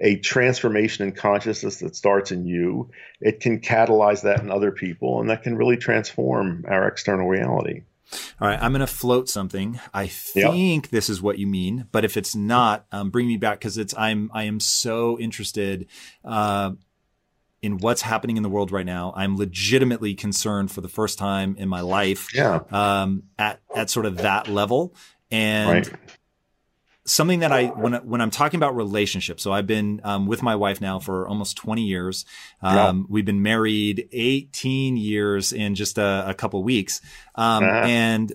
[0.00, 5.20] a transformation in consciousness that starts in you, it can catalyze that in other people,
[5.20, 7.82] and that can really transform our external reality.
[8.40, 9.80] All right, I'm going to float something.
[9.92, 10.90] I think yep.
[10.90, 13.94] this is what you mean, but if it's not, um, bring me back because it's
[13.96, 15.86] I'm I am so interested
[16.24, 16.72] uh,
[17.62, 19.12] in what's happening in the world right now.
[19.16, 22.28] I'm legitimately concerned for the first time in my life.
[22.34, 22.60] Yeah.
[22.70, 24.94] Um, at at sort of that level,
[25.30, 25.90] and right
[27.06, 29.42] something that I when when I'm talking about relationships.
[29.42, 32.24] So I've been um, with my wife now for almost 20 years.
[32.62, 37.00] Um, We've been married 18 years in just a, a couple weeks.
[37.34, 37.86] Um, uh-huh.
[37.86, 38.32] And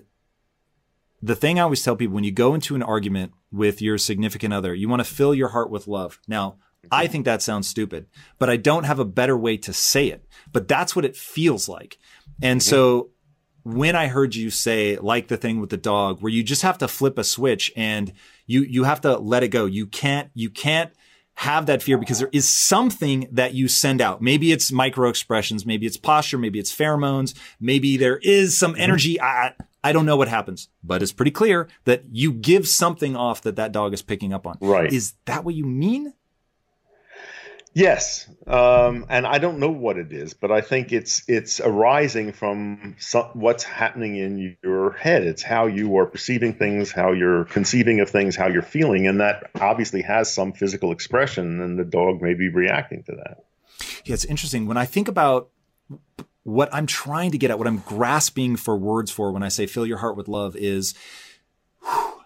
[1.22, 4.52] the thing I always tell people when you go into an argument with your significant
[4.52, 6.18] other, you want to fill your heart with love.
[6.26, 6.56] Now,
[6.90, 8.06] I think that sounds stupid,
[8.38, 10.24] but I don't have a better way to say it.
[10.50, 11.98] But that's what it feels like.
[12.42, 12.68] And mm-hmm.
[12.68, 13.10] so
[13.62, 16.78] when I heard you say, like the thing with the dog, where you just have
[16.78, 18.12] to flip a switch and
[18.52, 19.66] you, you have to let it go.
[19.66, 20.92] You can't, you can't
[21.34, 24.20] have that fear because there is something that you send out.
[24.20, 25.64] Maybe it's micro expressions.
[25.64, 26.38] Maybe it's posture.
[26.38, 27.34] Maybe it's pheromones.
[27.58, 28.82] Maybe there is some mm-hmm.
[28.82, 29.20] energy.
[29.20, 33.42] I, I don't know what happens, but it's pretty clear that you give something off
[33.42, 34.58] that that dog is picking up on.
[34.60, 34.92] Right.
[34.92, 36.12] Is that what you mean?
[37.74, 42.32] Yes, um, and I don't know what it is, but I think it's it's arising
[42.32, 45.22] from some, what's happening in your head.
[45.22, 49.20] It's how you are perceiving things, how you're conceiving of things, how you're feeling, and
[49.20, 53.44] that obviously has some physical expression, and the dog may be reacting to that.
[54.04, 55.48] Yeah, it's interesting when I think about
[56.42, 59.64] what I'm trying to get at, what I'm grasping for words for when I say
[59.66, 60.94] fill your heart with love is.
[61.82, 62.21] Whew,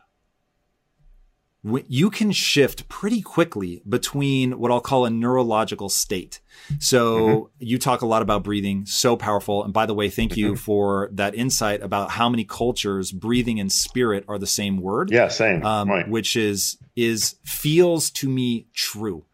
[1.88, 6.40] you can shift pretty quickly between what I'll call a neurological state.
[6.78, 7.44] So mm-hmm.
[7.58, 9.64] you talk a lot about breathing, so powerful.
[9.64, 10.56] And by the way, thank you mm-hmm.
[10.56, 15.10] for that insight about how many cultures breathing and spirit are the same word.
[15.10, 15.64] Yeah, same.
[15.64, 16.08] Um, right.
[16.08, 19.24] Which is is feels to me true,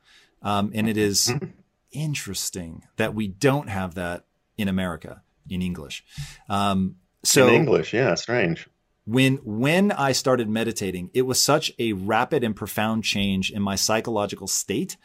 [0.42, 1.50] um, and it is mm-hmm.
[1.92, 4.24] interesting that we don't have that
[4.56, 6.04] in America in English.
[6.48, 8.68] Um, so in English, yeah, strange
[9.04, 13.74] when when I started meditating, it was such a rapid and profound change in my
[13.74, 14.96] psychological state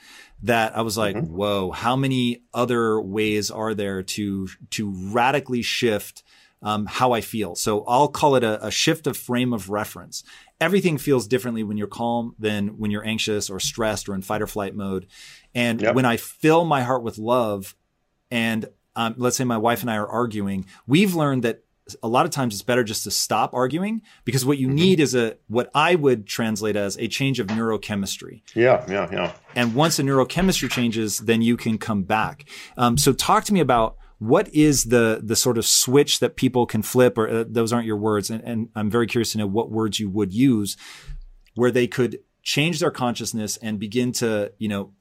[0.43, 1.33] that I was like, mm-hmm.
[1.33, 1.71] "Whoa!
[1.71, 6.23] How many other ways are there to to radically shift
[6.61, 10.23] um, how I feel?" So I'll call it a, a shift of frame of reference.
[10.61, 14.43] Everything feels differently when you're calm than when you're anxious or stressed or in fight
[14.43, 15.07] or flight mode.
[15.55, 15.95] And yep.
[15.95, 17.75] when I fill my heart with love,
[18.29, 21.63] and um, let's say my wife and I are arguing, we've learned that
[22.03, 24.75] a lot of times it's better just to stop arguing because what you mm-hmm.
[24.75, 28.41] need is a what I would translate as a change of neurochemistry.
[28.53, 29.33] Yeah, yeah, yeah.
[29.55, 32.45] And once the neurochemistry changes, then you can come back.
[32.77, 36.65] Um, so talk to me about what is the the sort of switch that people
[36.65, 39.47] can flip, or uh, those aren't your words, and, and I'm very curious to know
[39.47, 40.75] what words you would use
[41.57, 44.93] where they could change their consciousness and begin to, you know,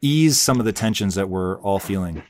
[0.00, 2.22] ease some of the tensions that we're all feeling?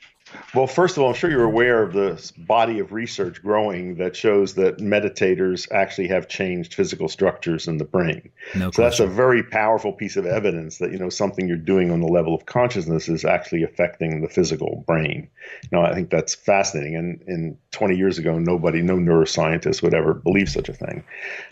[0.53, 4.15] Well, first of all, I'm sure you're aware of the body of research growing that
[4.15, 8.29] shows that meditators actually have changed physical structures in the brain.
[8.55, 8.83] No so question.
[8.83, 12.07] that's a very powerful piece of evidence that you know something you're doing on the
[12.07, 15.29] level of consciousness is actually affecting the physical brain.
[15.63, 16.95] You know, I think that's fascinating.
[16.95, 21.03] And, and 20 years ago, nobody, no neuroscientist would ever believe such a thing.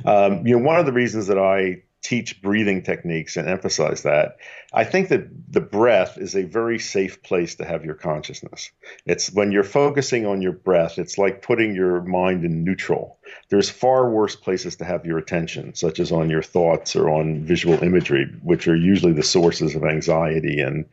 [0.05, 4.37] Um, you know, one of the reasons that I teach breathing techniques and emphasize that.
[4.73, 8.71] I think that the breath is a very safe place to have your consciousness.
[9.05, 13.19] It's when you're focusing on your breath, it's like putting your mind in neutral.
[13.49, 17.45] There's far worse places to have your attention, such as on your thoughts or on
[17.45, 20.85] visual imagery, which are usually the sources of anxiety and,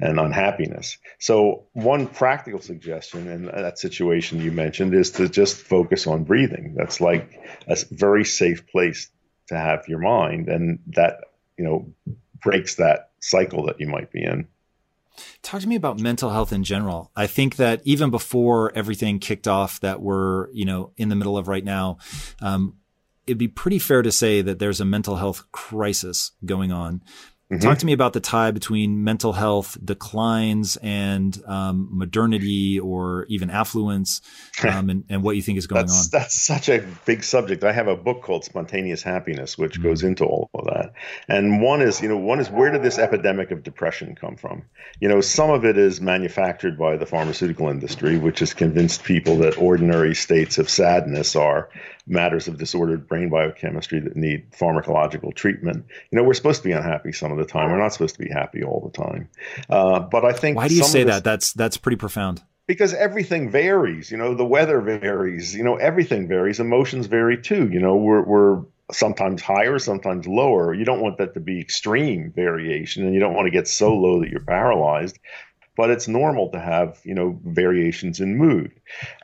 [0.00, 0.98] and unhappiness.
[1.18, 6.74] So, one practical suggestion in that situation you mentioned is to just focus on breathing.
[6.76, 9.10] That's like a very safe place
[9.48, 11.20] to have your mind, and that
[11.56, 11.86] you know
[12.42, 14.46] breaks that cycle that you might be in.
[15.42, 17.10] Talk to me about mental health in general.
[17.16, 21.38] I think that even before everything kicked off that we're you know in the middle
[21.38, 21.98] of right now,
[22.40, 22.74] um,
[23.26, 27.02] it'd be pretty fair to say that there's a mental health crisis going on.
[27.50, 27.60] Mm-hmm.
[27.60, 33.50] Talk to me about the tie between mental health declines and um, modernity or even
[33.50, 34.20] affluence
[34.64, 36.20] um, and, and, what you think is going that's, on.
[36.20, 37.62] That's such a big subject.
[37.62, 39.84] I have a book called Spontaneous Happiness, which mm-hmm.
[39.84, 40.94] goes into all of that.
[41.28, 44.64] And one is, you know, one is where did this epidemic of depression come from?
[44.98, 49.36] You know, some of it is manufactured by the pharmaceutical industry, which has convinced people
[49.38, 51.68] that ordinary states of sadness are
[52.06, 55.84] matters of disordered brain biochemistry that need pharmacological treatment.
[56.10, 57.70] You know, we're supposed to be unhappy some of the time.
[57.70, 59.28] We're not supposed to be happy all the time.
[59.68, 61.24] Uh, but I think why do you say this, that?
[61.24, 62.42] That's that's pretty profound.
[62.66, 64.10] Because everything varies.
[64.10, 65.54] You know, the weather varies.
[65.54, 66.60] You know, everything varies.
[66.60, 67.68] Emotions vary too.
[67.68, 70.72] You know, we're we're sometimes higher, sometimes lower.
[70.72, 73.94] You don't want that to be extreme variation, and you don't want to get so
[73.94, 75.18] low that you're paralyzed
[75.76, 78.72] but it's normal to have you know variations in mood.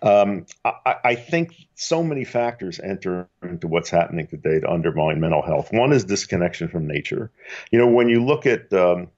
[0.03, 5.43] Um, I, I, think so many factors enter into what's happening today to undermine mental
[5.43, 5.73] health.
[5.73, 7.31] One is disconnection from nature.
[7.71, 9.09] You know, when you look at um,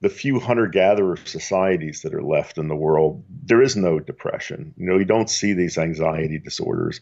[0.00, 4.74] the few hunter-gatherer societies that are left in the world, there is no depression.
[4.76, 7.00] You know, you don't see these anxiety disorders.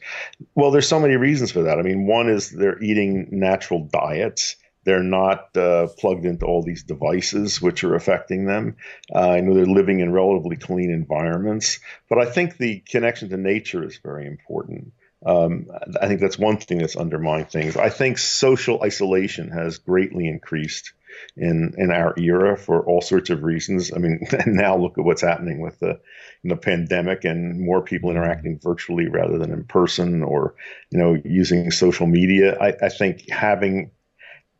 [0.54, 1.78] Well, there's so many reasons for that.
[1.78, 6.82] I mean, one is they're eating natural diets they're not uh, plugged into all these
[6.82, 8.76] devices which are affecting them.
[9.14, 13.36] Uh, I know they're living in relatively clean environments, but I think the connection to
[13.36, 14.92] nature is very important.
[15.24, 15.68] Um,
[16.00, 17.76] I think that's one thing that's undermined things.
[17.76, 20.92] I think social isolation has greatly increased
[21.36, 23.92] in in our era for all sorts of reasons.
[23.94, 26.00] I mean, now look at what's happening with the
[26.42, 30.54] the pandemic and more people interacting virtually rather than in person, or
[30.90, 32.58] you know, using social media.
[32.58, 33.92] I, I think having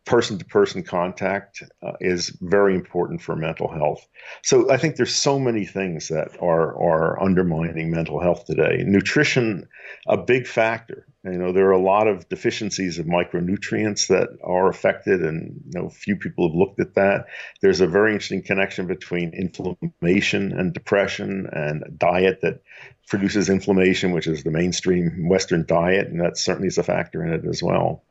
[0.05, 4.07] person to person contact uh, is very important for mental health.
[4.43, 8.83] So I think there's so many things that are are undermining mental health today.
[8.85, 9.69] Nutrition,
[10.07, 11.07] a big factor.
[11.25, 15.81] You know, there are a lot of deficiencies of micronutrients that are affected, and you
[15.81, 17.27] know, few people have looked at that.
[17.61, 22.63] There's a very interesting connection between inflammation and depression, and diet that
[23.07, 27.33] produces inflammation, which is the mainstream Western diet, and that certainly is a factor in
[27.33, 28.03] it as well.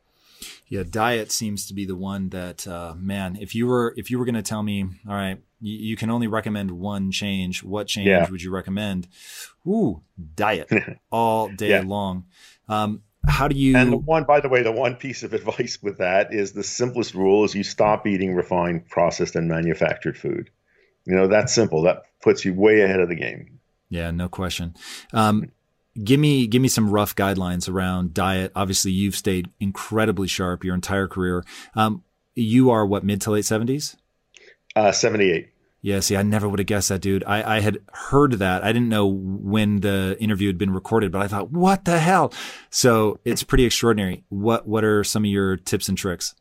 [0.72, 4.18] Yeah, diet seems to be the one that, uh, man, if you were if you
[4.18, 7.88] were going to tell me, all right, you, you, can only recommend one change, what
[7.88, 8.30] change yeah.
[8.30, 9.10] would you recommend?
[9.68, 10.02] Ooh,
[10.34, 10.70] diet
[11.12, 11.84] all day yeah.
[11.86, 12.24] long.
[12.70, 13.76] Um, how do you?
[13.76, 16.64] And the one, by the way, the one piece of advice with that is the
[16.64, 20.52] simplest rule is you stop eating refined, processed, and manufactured food.
[21.04, 21.82] You know, that's simple.
[21.82, 23.60] That puts you way ahead of the game.
[23.90, 24.76] Yeah, no question.
[25.12, 25.52] Um,
[26.04, 28.52] give me give me some rough guidelines around diet.
[28.56, 31.44] Obviously, you've stayed incredibly sharp your entire career.
[31.76, 32.04] Um,
[32.36, 33.98] you are what mid to late seventies?
[34.76, 35.50] Uh, Seventy eight.
[35.84, 37.24] Yeah, see, I never would have guessed that, dude.
[37.26, 38.64] I, I had heard that.
[38.64, 42.32] I didn't know when the interview had been recorded, but I thought, what the hell?
[42.70, 44.24] So it's pretty extraordinary.
[44.30, 46.36] What what are some of your tips and tricks?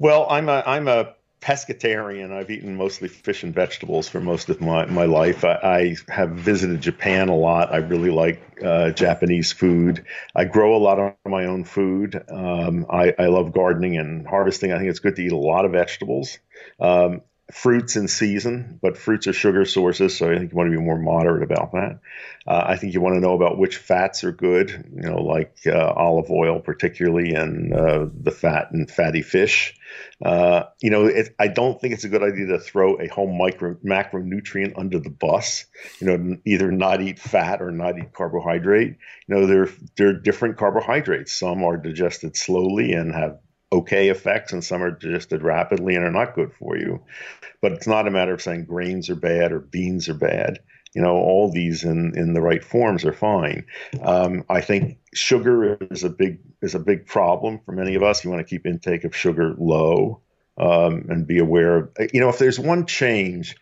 [0.00, 2.32] Well, I'm a I'm a pescatarian.
[2.32, 5.44] I've eaten mostly fish and vegetables for most of my, my life.
[5.44, 7.74] I, I have visited Japan a lot.
[7.74, 10.04] I really like uh, Japanese food.
[10.34, 12.22] I grow a lot of my own food.
[12.30, 14.72] Um, I, I, love gardening and harvesting.
[14.72, 16.38] I think it's good to eat a lot of vegetables.
[16.78, 17.22] Um,
[17.52, 20.82] fruits in season, but fruits are sugar sources, so I think you want to be
[20.82, 22.00] more moderate about that.
[22.46, 25.58] Uh, I think you want to know about which fats are good, you know, like
[25.66, 29.78] uh, olive oil, particularly, and uh, the fat and fatty fish.
[30.24, 33.30] Uh, you know, it, I don't think it's a good idea to throw a whole
[33.30, 35.66] micro macronutrient under the bus.
[36.00, 38.96] You know, either not eat fat or not eat carbohydrate.
[39.26, 41.34] You know, there there are different carbohydrates.
[41.34, 43.38] Some are digested slowly and have
[43.72, 47.00] okay effects and some are digested rapidly and are not good for you.
[47.62, 50.58] But it's not a matter of saying grains are bad or beans are bad.
[50.94, 53.64] You know, all these in, in the right forms are fine.
[54.02, 58.22] Um, I think sugar is a big is a big problem for many of us.
[58.22, 60.20] You want to keep intake of sugar low
[60.58, 61.90] um, and be aware of.
[62.12, 63.56] You know, if there's one change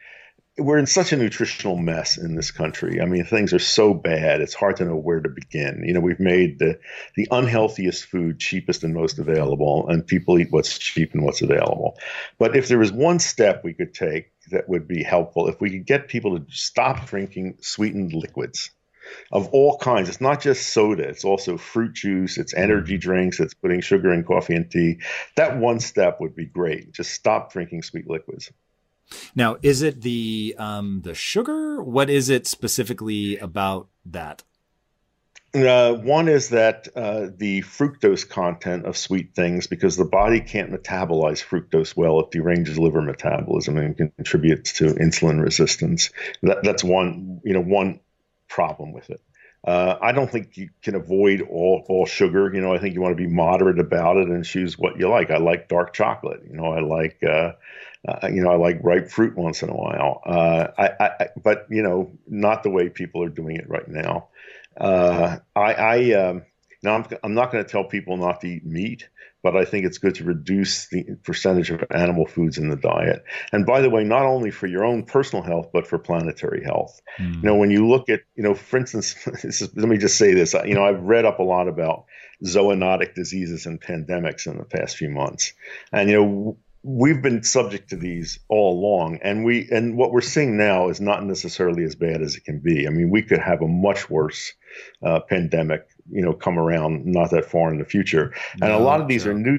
[0.61, 3.01] we're in such a nutritional mess in this country.
[3.01, 5.83] I mean, things are so bad; it's hard to know where to begin.
[5.87, 6.79] You know, we've made the
[7.17, 11.99] the unhealthiest food cheapest and most available, and people eat what's cheap and what's available.
[12.39, 15.71] But if there was one step we could take that would be helpful, if we
[15.71, 18.71] could get people to stop drinking sweetened liquids
[19.33, 20.09] of all kinds.
[20.09, 23.09] It's not just soda, it's also fruit juice, it's energy mm-hmm.
[23.09, 25.01] drinks, it's putting sugar in coffee and tea.
[25.37, 26.93] That one step would be great.
[26.93, 28.53] Just stop drinking sweet liquids.
[29.35, 31.83] Now, is it the um, the sugar?
[31.83, 34.43] What is it specifically about that?
[35.53, 40.71] Uh, one is that uh, the fructose content of sweet things, because the body can't
[40.71, 46.11] metabolize fructose well, it deranges liver metabolism and contributes to insulin resistance.
[46.43, 47.99] That, that's one, you know, one
[48.49, 49.21] problem with it.
[49.63, 52.51] Uh, I don't think you can avoid all, all sugar.
[52.53, 55.09] You know, I think you want to be moderate about it and choose what you
[55.09, 55.31] like.
[55.31, 56.41] I like dark chocolate.
[56.49, 57.53] You know, I like, uh,
[58.09, 60.23] uh, you know, I like ripe fruit once in a while.
[60.25, 64.29] Uh, I, I, but you know, not the way people are doing it right now.
[64.77, 66.43] Uh, I, I um,
[66.83, 69.09] now I'm, I'm not going to tell people not to eat meat
[69.43, 73.25] but I think it's good to reduce the percentage of animal foods in the diet.
[73.53, 77.01] And by the way, not only for your own personal health, but for planetary health.
[77.19, 77.37] Mm.
[77.37, 80.35] You know, when you look at, you know, for instance, is, let me just say
[80.35, 80.55] this.
[80.55, 82.05] You know, I've read up a lot about
[82.45, 85.53] zoonotic diseases and pandemics in the past few months,
[85.93, 86.59] and you know.
[86.83, 90.99] We've been subject to these all along, and we and what we're seeing now is
[90.99, 92.87] not necessarily as bad as it can be.
[92.87, 94.55] I mean, we could have a much worse
[95.05, 98.35] uh, pandemic you know come around not that far in the future.
[98.55, 99.59] And no, a lot of these are new.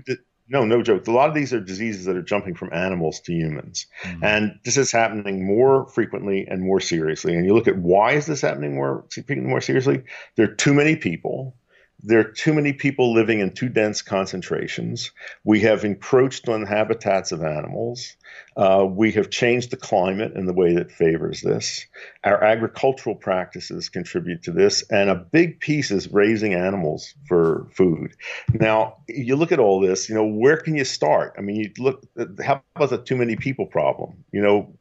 [0.50, 1.08] no, no joke.
[1.08, 4.24] A lot of these are diseases that are jumping from animals to humans, mm-hmm.
[4.24, 7.36] and this is happening more frequently and more seriously.
[7.36, 10.04] And you look at why is this happening more more seriously?
[10.36, 11.56] There are too many people
[12.04, 15.12] there are too many people living in too dense concentrations.
[15.44, 18.16] We have encroached on habitats of animals.
[18.58, 21.86] Uh, we have changed the climate in the way that favors this.
[22.24, 28.16] Our agricultural practices contribute to this, and a big piece is raising animals for food.
[28.54, 31.36] Now, you look at all this, you know, where can you start?
[31.38, 32.04] I mean, you look,
[32.44, 34.24] how about the too many people problem?
[34.32, 34.74] You know,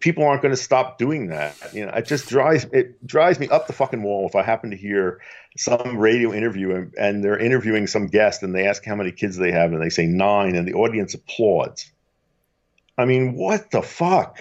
[0.00, 1.56] people aren't going to stop doing that.
[1.72, 4.70] You know, it just drives it drives me up the fucking wall if I happen
[4.70, 5.20] to hear
[5.56, 9.38] some radio interview and, and, they're interviewing some guest and they ask how many kids
[9.38, 11.90] they have and they say nine and the audience applauds.
[12.98, 14.38] I mean, what the fuck?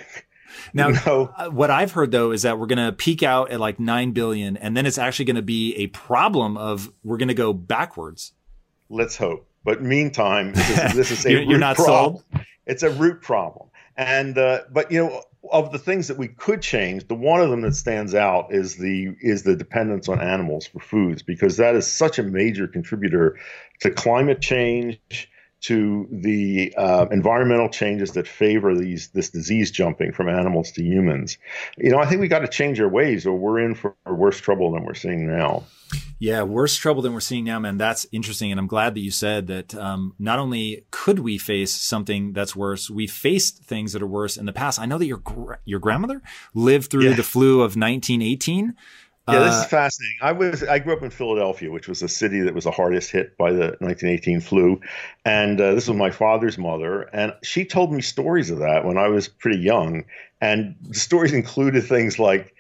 [0.74, 1.34] Now, you know?
[1.36, 4.12] Uh, what I've heard though is that we're going to peak out at like 9
[4.12, 7.54] billion and then it's actually going to be a problem of we're going to go
[7.54, 8.34] backwards.
[8.90, 9.48] Let's hope.
[9.64, 12.24] But meantime, this, this is a you're, you're not problem.
[12.32, 12.46] sold.
[12.68, 13.70] It's a root problem.
[13.98, 17.50] And uh, but you know, of the things that we could change, the one of
[17.50, 21.76] them that stands out is the is the dependence on animals for foods because that
[21.76, 23.38] is such a major contributor
[23.82, 25.30] to climate change,
[25.66, 31.38] to the uh, environmental changes that favor these this disease jumping from animals to humans.
[31.78, 34.40] You know, I think we got to change our ways, or we're in for worse
[34.40, 35.64] trouble than we're seeing now.
[36.20, 37.78] Yeah, worse trouble than we're seeing now, man.
[37.78, 39.74] That's interesting, and I'm glad that you said that.
[39.76, 44.38] Um, not only could we face something that's worse, we faced things that are worse
[44.38, 44.80] in the past.
[44.80, 45.22] I know that your
[45.66, 46.22] your grandmother
[46.54, 47.16] lived through yeah.
[47.16, 48.76] the flu of 1918.
[49.28, 50.18] Yeah, this is uh, fascinating.
[50.22, 53.10] I was I grew up in Philadelphia, which was a city that was the hardest
[53.10, 54.80] hit by the 1918 flu,
[55.26, 59.00] and uh, this was my father's mother, and she told me stories of that when
[59.00, 60.06] I was pretty young,
[60.42, 62.54] and the stories included things like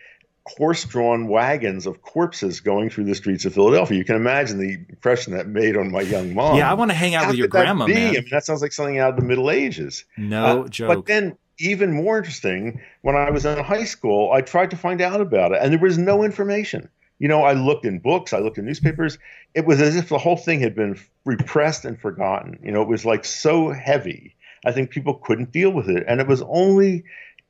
[0.47, 3.97] horse-drawn wagons of corpses going through the streets of Philadelphia.
[3.97, 6.57] You can imagine the impression that made on my young mom.
[6.57, 7.97] Yeah, I want to hang out How with your grandma, man.
[7.97, 10.05] I mean, that sounds like something out of the Middle Ages.
[10.17, 10.87] No uh, joke.
[10.87, 15.01] But then, even more interesting, when I was in high school, I tried to find
[15.01, 16.89] out about it, and there was no information.
[17.19, 19.17] You know, I looked in books, I looked in newspapers.
[19.53, 22.59] It was as if the whole thing had been repressed and forgotten.
[22.61, 24.35] You know, it was like so heavy.
[24.65, 27.05] I think people couldn't deal with it, and it was only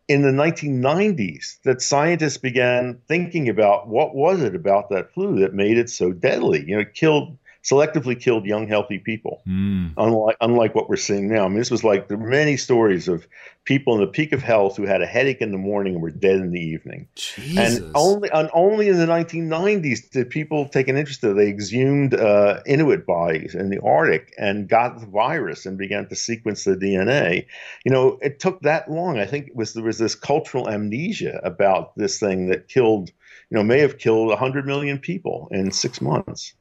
[0.08, 5.54] in the 1990s that scientists began thinking about what was it about that flu that
[5.54, 6.64] made it so deadly.
[6.68, 9.92] You know, it killed selectively killed young, healthy people, mm.
[9.98, 11.46] unlike unlike what we're seeing now.
[11.46, 13.28] I mean, this was like there are many stories of
[13.66, 16.12] people in the peak of health who had a headache in the morning and were
[16.12, 17.08] dead in the evening.
[17.16, 17.80] Jesus.
[17.80, 21.22] And only and only in the 1990s did people take an interest.
[21.22, 26.16] They exhumed uh, Inuit bodies in the Arctic and got the virus and began to
[26.16, 27.48] sequence the DNA.
[27.84, 29.18] You know, it took that long.
[29.18, 33.12] I think it was there was this cultural amnesia about this thing that killed.
[33.50, 36.54] You know, may have killed 100 million people in six months.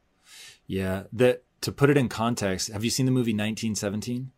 [0.67, 4.31] Yeah, that to put it in context, have you seen the movie 1917?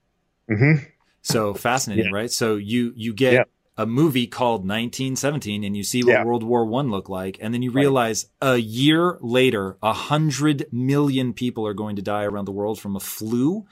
[0.49, 0.83] Mm-hmm.
[1.21, 2.11] So fascinating, yeah.
[2.13, 2.31] right?
[2.31, 3.43] So you you get yeah.
[3.77, 6.23] a movie called 1917, and you see what yeah.
[6.23, 8.53] World War One looked like, and then you realize right.
[8.53, 12.95] a year later, a hundred million people are going to die around the world from
[12.95, 13.65] a flu,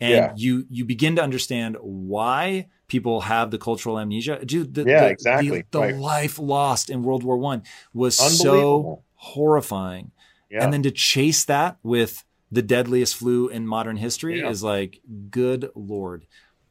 [0.00, 4.44] and you you begin to understand why people have the cultural amnesia.
[4.44, 5.60] Dude, the, yeah, the, exactly.
[5.62, 5.96] The, the right.
[5.96, 7.62] life lost in World War One
[7.94, 10.10] was so horrifying,
[10.50, 15.70] and then to chase that with the deadliest flu in modern history is like, good
[15.74, 16.26] lord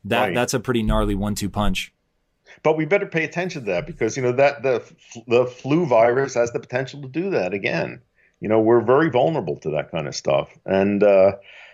[0.09, 0.35] that right.
[0.35, 1.93] that's a pretty gnarly one-two punch.
[2.63, 4.83] But we better pay attention to that because you know that the
[5.27, 8.01] the flu virus has the potential to do that again.
[8.39, 11.33] You know, we're very vulnerable to that kind of stuff, and uh,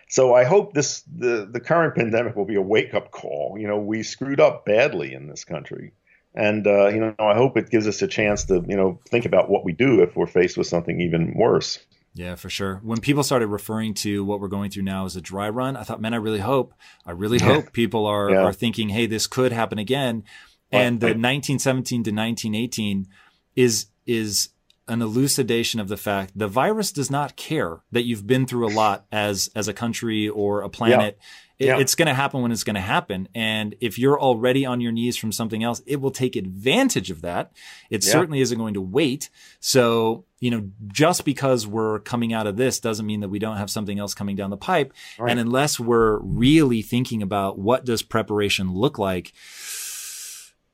[0.10, 3.58] so I hope this the the current pandemic will be a wake up call.
[3.60, 5.94] You know, we screwed up badly in this country,
[6.34, 9.26] and uh, you know, I hope it gives us a chance to you know think
[9.26, 11.80] about what we do if we're faced with something even worse.
[12.16, 12.80] Yeah, for sure.
[12.84, 15.84] When people started referring to what we're going through now as a dry run, I
[15.84, 16.74] thought, man, I really hope,
[17.06, 18.44] I really hope people are yeah.
[18.44, 20.24] are thinking, hey, this could happen again.
[20.72, 23.08] And the 1917 to 1918
[23.56, 24.50] is is
[24.88, 28.74] an elucidation of the fact the virus does not care that you've been through a
[28.74, 31.18] lot as as a country or a planet.
[31.20, 31.26] Yeah.
[31.60, 31.78] It, yeah.
[31.78, 33.30] It's going to happen when it's going to happen.
[33.36, 37.22] And if you're already on your knees from something else, it will take advantage of
[37.22, 37.52] that.
[37.90, 38.12] It yeah.
[38.12, 39.30] certainly isn't going to wait.
[39.60, 43.58] So, you know, just because we're coming out of this doesn't mean that we don't
[43.58, 44.94] have something else coming down the pipe.
[45.20, 45.30] Right.
[45.32, 49.32] And unless we're really thinking about what does preparation look like,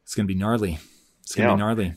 [0.04, 0.80] it's going to be gnarly.
[1.22, 1.56] It's going to yeah.
[1.56, 1.94] be gnarly.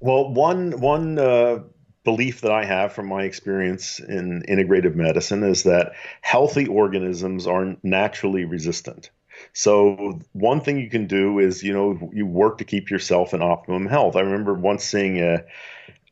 [0.00, 1.60] Well, one one uh,
[2.04, 7.76] belief that I have from my experience in integrative medicine is that healthy organisms are
[7.82, 9.10] naturally resistant.
[9.52, 13.42] So one thing you can do is, you know, you work to keep yourself in
[13.42, 14.16] optimum health.
[14.16, 15.44] I remember once seeing a,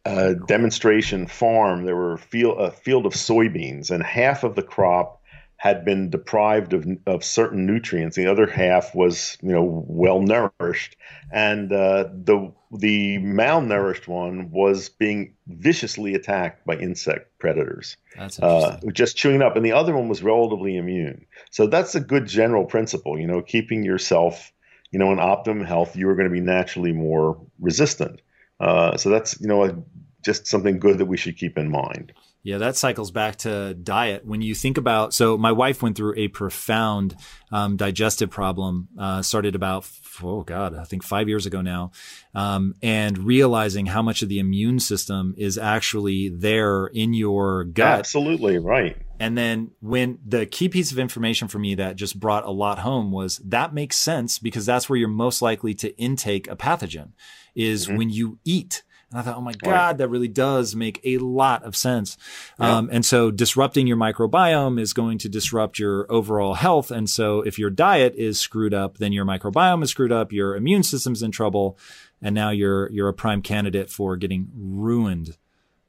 [0.05, 1.85] a demonstration farm.
[1.85, 5.20] There were field, a field of soybeans, and half of the crop
[5.61, 8.17] had been deprived of, of certain nutrients.
[8.17, 10.97] The other half was, you know, well nourished,
[11.31, 17.99] and uh, the the malnourished one was being viciously attacked by insect predators.
[18.17, 21.27] That's uh, just chewing up, and the other one was relatively immune.
[21.51, 23.19] So that's a good general principle.
[23.19, 24.51] You know, keeping yourself,
[24.93, 28.23] you know, in optimum health, you are going to be naturally more resistant.
[28.61, 29.77] Uh, so that's you know a,
[30.25, 32.15] just something good that we should keep in mind.
[32.43, 34.25] Yeah, that cycles back to diet.
[34.25, 37.15] When you think about, so my wife went through a profound
[37.53, 39.87] um, digestive problem, uh, started about,
[40.23, 41.91] oh God, I think five years ago now.
[42.35, 47.99] Um, and realizing how much of the immune system is actually there in your gut.
[47.99, 48.97] Absolutely, right.
[49.19, 52.79] And then when the key piece of information for me that just brought a lot
[52.79, 57.11] home was that makes sense because that's where you're most likely to intake a pathogen
[57.55, 57.97] is mm-hmm.
[57.97, 61.65] when you eat and I thought, oh my God, that really does make a lot
[61.65, 62.17] of sense.
[62.61, 62.77] Yeah.
[62.77, 66.93] Um, and so disrupting your microbiome is going to disrupt your overall health.
[66.93, 70.55] And so if your diet is screwed up, then your microbiome is screwed up, your
[70.55, 71.77] immune system's in trouble.
[72.23, 75.37] And now you're, you're a prime candidate for getting ruined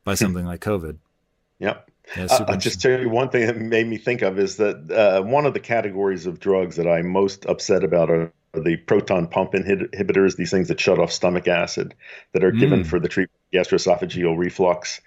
[0.04, 0.98] by something like COVID.
[1.60, 1.92] Yep.
[2.18, 5.22] Yeah, I'll just tell you one thing that made me think of is that uh,
[5.22, 9.54] one of the categories of drugs that I'm most upset about are the proton pump
[9.54, 11.96] inhibitors, these things that shut off stomach acid
[12.34, 12.86] that are given mm.
[12.86, 15.00] for the treatment of gastroesophageal reflux.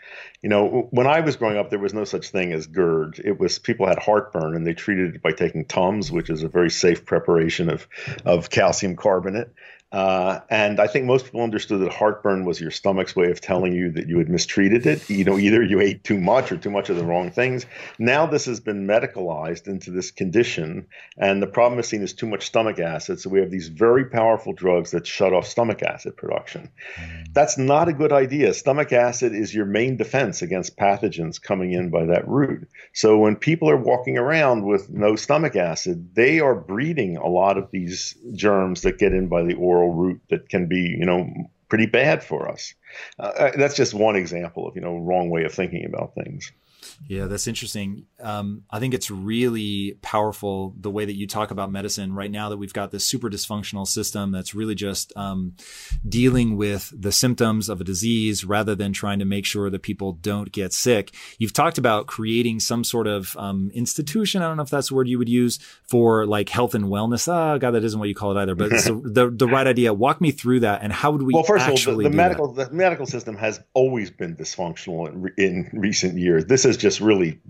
[0.43, 3.21] You know, when I was growing up, there was no such thing as GERD.
[3.23, 6.49] It was people had heartburn and they treated it by taking Tums, which is a
[6.49, 7.87] very safe preparation of,
[8.25, 9.53] of calcium carbonate.
[9.95, 13.73] Uh, and I think most people understood that heartburn was your stomach's way of telling
[13.75, 15.09] you that you had mistreated it.
[15.09, 17.65] You know, either you ate too much or too much of the wrong things.
[17.97, 22.27] Now this has been medicalized into this condition, and the problem is seen as too
[22.27, 23.21] much stomach acid.
[23.21, 26.71] So we have these very powerful drugs that shut off stomach acid production.
[26.97, 27.33] Mm.
[27.33, 28.53] That's not a good idea.
[28.53, 32.67] Stomach acid is your main defense against pathogens coming in by that route.
[32.95, 37.59] So when people are walking around with no stomach acid, they are breeding a lot
[37.59, 41.29] of these germs that get in by the oral route that can be, you know,
[41.69, 42.75] pretty bad for us.
[43.19, 46.53] Uh, uh, that's just one example of, you know, wrong way of thinking about things.
[47.09, 48.07] Yeah, that's interesting.
[48.21, 52.49] Um, I think it's really powerful the way that you talk about medicine right now
[52.49, 55.55] that we've got this super dysfunctional system that's really just um,
[56.09, 60.13] dealing with the symptoms of a disease rather than trying to make sure that people
[60.13, 61.15] don't get sick.
[61.39, 64.43] You've talked about creating some sort of um, institution.
[64.43, 67.29] I don't know if that's the word you would use for like health and wellness.
[67.29, 69.93] Oh, God, that isn't what you call it either, but it's the, the right idea.
[69.93, 71.35] Walk me through that and how would we?
[71.35, 72.71] Well, first of all, the, the medical that?
[72.71, 76.47] the medical system has always been dysfunctional in, in recent years.
[76.47, 77.41] This is just really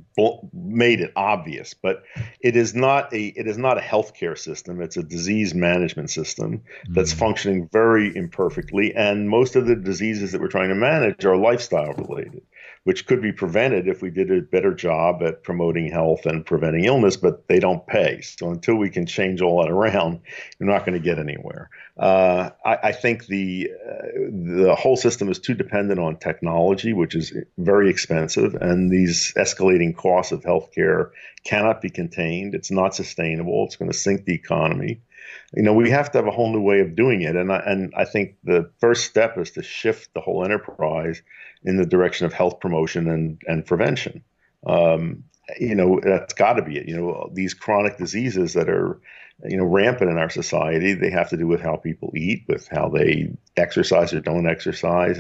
[0.53, 2.05] made it obvious, but
[2.41, 4.81] it is not a it is not a healthcare system.
[4.81, 10.33] It's a disease management system that's mm functioning very imperfectly, and most of the diseases
[10.33, 12.43] that we're trying to manage are lifestyle related.
[12.85, 16.85] Which could be prevented if we did a better job at promoting health and preventing
[16.85, 18.20] illness, but they don't pay.
[18.20, 20.20] So until we can change all that around,
[20.59, 21.70] you're not going to get anywhere.
[21.99, 24.07] Uh, I, I, think the uh,
[24.64, 29.97] the whole system is too dependent on technology, which is very expensive, and these escalating
[29.97, 31.11] costs of healthcare
[31.45, 32.55] cannot be contained.
[32.55, 33.64] It's not sustainable.
[33.64, 35.01] It's going to sink the economy
[35.57, 37.36] you know, we have to have a whole new way of doing it.
[37.36, 41.22] And I, and I think the first step is to shift the whole enterprise
[41.62, 44.22] in the direction of health promotion and, and prevention.
[44.66, 45.24] Um,
[45.61, 46.88] you know, that's got to be it.
[46.88, 49.00] You know, these chronic diseases that are,
[49.44, 52.66] you know, rampant in our society, they have to do with how people eat, with
[52.68, 55.18] how they exercise or don't exercise,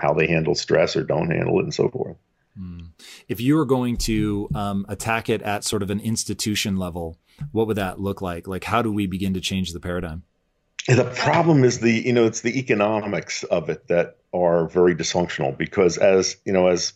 [0.00, 2.16] how they handle stress or don't handle it, and so forth.
[2.56, 2.80] Hmm.
[3.28, 7.18] If you were going to um, attack it at sort of an institution level,
[7.52, 8.46] what would that look like?
[8.46, 10.24] Like, how do we begin to change the paradigm?
[10.86, 15.56] The problem is the you know it's the economics of it that are very dysfunctional
[15.56, 16.94] because as you know as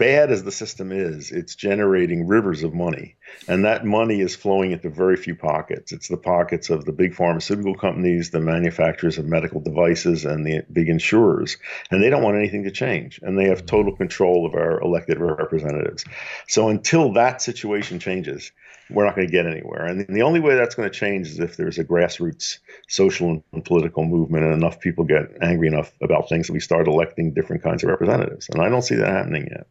[0.00, 3.16] bad as the system is, it's generating rivers of money.
[3.46, 5.92] And that money is flowing into very few pockets.
[5.92, 10.62] It's the pockets of the big pharmaceutical companies, the manufacturers of medical devices, and the
[10.72, 11.58] big insurers.
[11.90, 13.20] And they don't want anything to change.
[13.22, 16.06] And they have total control of our elected representatives.
[16.48, 18.52] So until that situation changes,
[18.88, 19.84] we're not going to get anywhere.
[19.84, 23.64] And the only way that's going to change is if there's a grassroots social and
[23.66, 27.62] political movement and enough people get angry enough about things that we start electing different
[27.62, 28.48] kinds of representatives.
[28.48, 29.66] And I don't see that happening yet.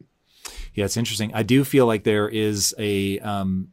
[0.73, 1.31] Yeah, it's interesting.
[1.33, 3.69] I do feel like there is a um,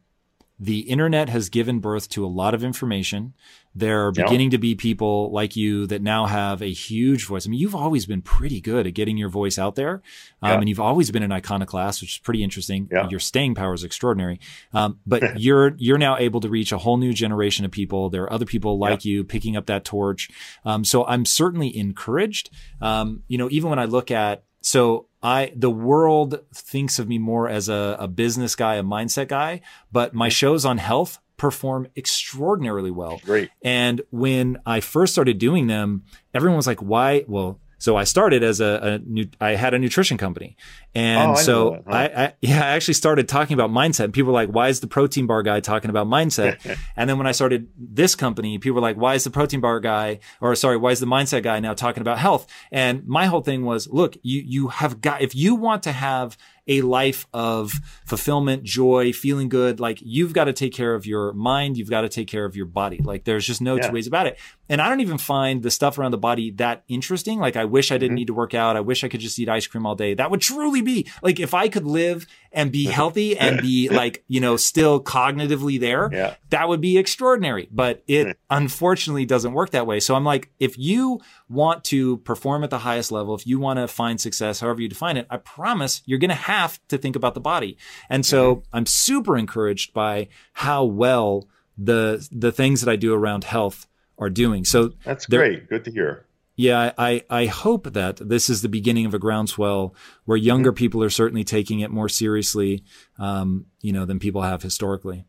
[0.59, 3.33] the internet has given birth to a lot of information.
[3.75, 7.45] There are beginning to be people like you that now have a huge voice.
[7.45, 10.01] I mean, you've always been pretty good at getting your voice out there.
[10.41, 10.57] Um, yeah.
[10.57, 12.89] and you've always been an iconoclast, which is pretty interesting.
[12.91, 13.07] Yeah.
[13.07, 14.39] Your staying power is extraordinary.
[14.73, 18.09] Um, but you're, you're now able to reach a whole new generation of people.
[18.09, 20.31] There are other people like you picking up that torch.
[20.65, 22.49] Um, so I'm certainly encouraged.
[22.81, 27.17] Um, you know, even when I look at, so I the world thinks of me
[27.17, 29.61] more as a, a business guy, a mindset guy,
[29.91, 33.21] but my shows on health perform extraordinarily well.
[33.23, 33.49] Great.
[33.61, 36.03] And when I first started doing them,
[36.33, 37.25] everyone was like, why?
[37.27, 40.57] Well, so I started as a, a I had a nutrition company.
[40.95, 41.93] And oh, I so huh?
[41.93, 44.79] I, I, yeah, I actually started talking about mindset and people were like, why is
[44.79, 46.77] the protein bar guy talking about mindset?
[46.95, 49.79] and then when I started this company, people were like, why is the protein bar
[49.79, 52.47] guy or sorry, why is the mindset guy now talking about health?
[52.71, 56.37] And my whole thing was, look, you, you have got, if you want to have
[56.67, 57.73] a life of
[58.05, 59.79] fulfillment, joy, feeling good.
[59.79, 61.77] Like you've got to take care of your mind.
[61.77, 62.99] You've got to take care of your body.
[63.03, 63.87] Like there's just no yeah.
[63.87, 64.37] two ways about it.
[64.69, 67.39] And I don't even find the stuff around the body that interesting.
[67.39, 68.15] Like I wish I didn't mm-hmm.
[68.15, 68.75] need to work out.
[68.75, 70.13] I wish I could just eat ice cream all day.
[70.13, 74.23] That would truly be like if I could live and be healthy and be like,
[74.27, 76.35] you know, still cognitively there, yeah.
[76.49, 77.69] that would be extraordinary.
[77.71, 79.99] But it unfortunately doesn't work that way.
[80.01, 83.77] So I'm like, if you want to perform at the highest level, if you want
[83.77, 86.56] to find success, however you define it, I promise you're going to have
[86.89, 87.77] to think about the body.
[88.09, 88.63] And so.
[88.73, 91.47] I'm super encouraged by how well
[91.77, 93.87] the, the things that I do around health
[94.17, 94.65] are doing.
[94.65, 95.69] So that's great.
[95.69, 96.25] Good to hear.
[96.55, 99.93] Yeah, I, I hope that this is the beginning of a groundswell
[100.25, 100.77] where younger mm-hmm.
[100.77, 102.83] people are certainly taking it more seriously,
[103.19, 105.25] um, you know, than people have historically.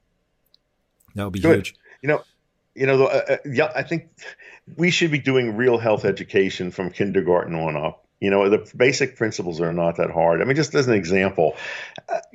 [1.14, 1.56] That would be Good.
[1.56, 1.74] huge.
[2.02, 2.22] You know,
[2.74, 4.08] you know, uh, uh, yeah, I think
[4.76, 8.06] we should be doing real health education from kindergarten on up.
[8.20, 10.40] You know, the basic principles are not that hard.
[10.40, 11.54] I mean, just as an example,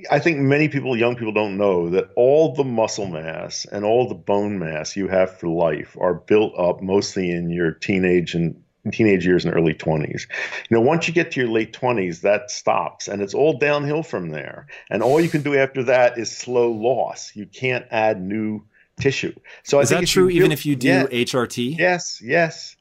[0.10, 4.08] I think many people, young people, don't know that all the muscle mass and all
[4.08, 8.64] the bone mass you have for life are built up mostly in your teenage and
[8.92, 10.28] teenage years and early 20s.
[10.70, 14.04] You know, once you get to your late 20s, that stops and it's all downhill
[14.04, 14.68] from there.
[14.90, 17.36] And all you can do after that is slow loss.
[17.36, 18.64] You can't add new
[19.00, 19.34] tissue.
[19.64, 21.78] So is that true even if you do yeah, HRT?
[21.78, 22.76] Yes, yes,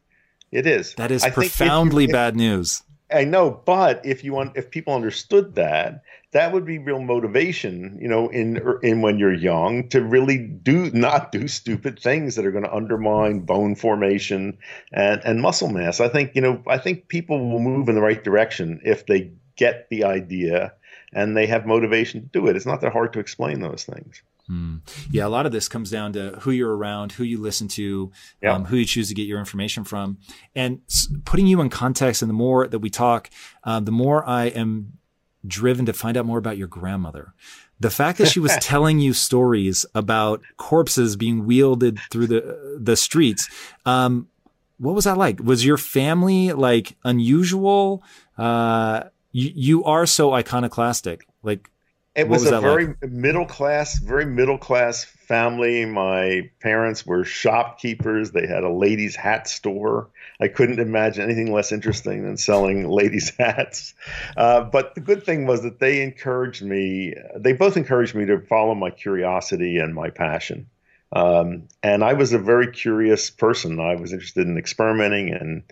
[0.50, 0.94] it is.
[0.94, 2.82] That is I profoundly you, bad news.
[3.14, 6.02] I know, but if you want, if people understood that,
[6.32, 10.90] that would be real motivation, you know, in in when you're young to really do
[10.92, 14.58] not do stupid things that are going to undermine bone formation
[14.92, 16.00] and and muscle mass.
[16.00, 19.32] I think you know, I think people will move in the right direction if they
[19.56, 20.72] get the idea
[21.12, 22.56] and they have motivation to do it.
[22.56, 24.22] It's not that hard to explain those things.
[24.52, 24.76] Hmm.
[25.10, 28.12] Yeah, a lot of this comes down to who you're around, who you listen to,
[28.42, 28.52] yeah.
[28.52, 30.18] um, who you choose to get your information from,
[30.54, 30.82] and
[31.24, 32.20] putting you in context.
[32.20, 33.30] And the more that we talk,
[33.64, 34.98] uh, the more I am
[35.46, 37.32] driven to find out more about your grandmother.
[37.80, 42.94] The fact that she was telling you stories about corpses being wielded through the the
[42.94, 43.48] streets.
[43.86, 44.28] Um,
[44.76, 45.40] what was that like?
[45.42, 48.02] Was your family like unusual?
[48.36, 51.26] Uh, you, you are so iconoclastic.
[51.42, 51.70] Like,
[52.14, 53.10] It was, was, a very like?
[53.10, 55.86] middle class, very middle class family.
[55.86, 58.32] My parents were shopkeepers.
[58.32, 60.10] They had a ladies' hat store.
[60.38, 63.94] I couldn't imagine anything less interesting than selling ladies' hats.
[64.36, 67.14] Uh, but the good thing was that they encouraged me.
[67.34, 70.66] They both encouraged me to follow my curiosity and my passion.
[71.12, 73.80] Um, and I was a very curious person.
[73.80, 75.62] I was interested in experimenting and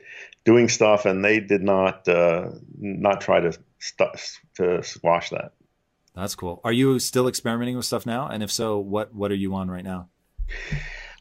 [0.44, 5.52] doing stuff, and they did not uh, not try to st- to squash that.
[6.14, 6.60] That's cool.
[6.64, 8.28] Are you still experimenting with stuff now?
[8.28, 10.08] And if so, what what are you on right now?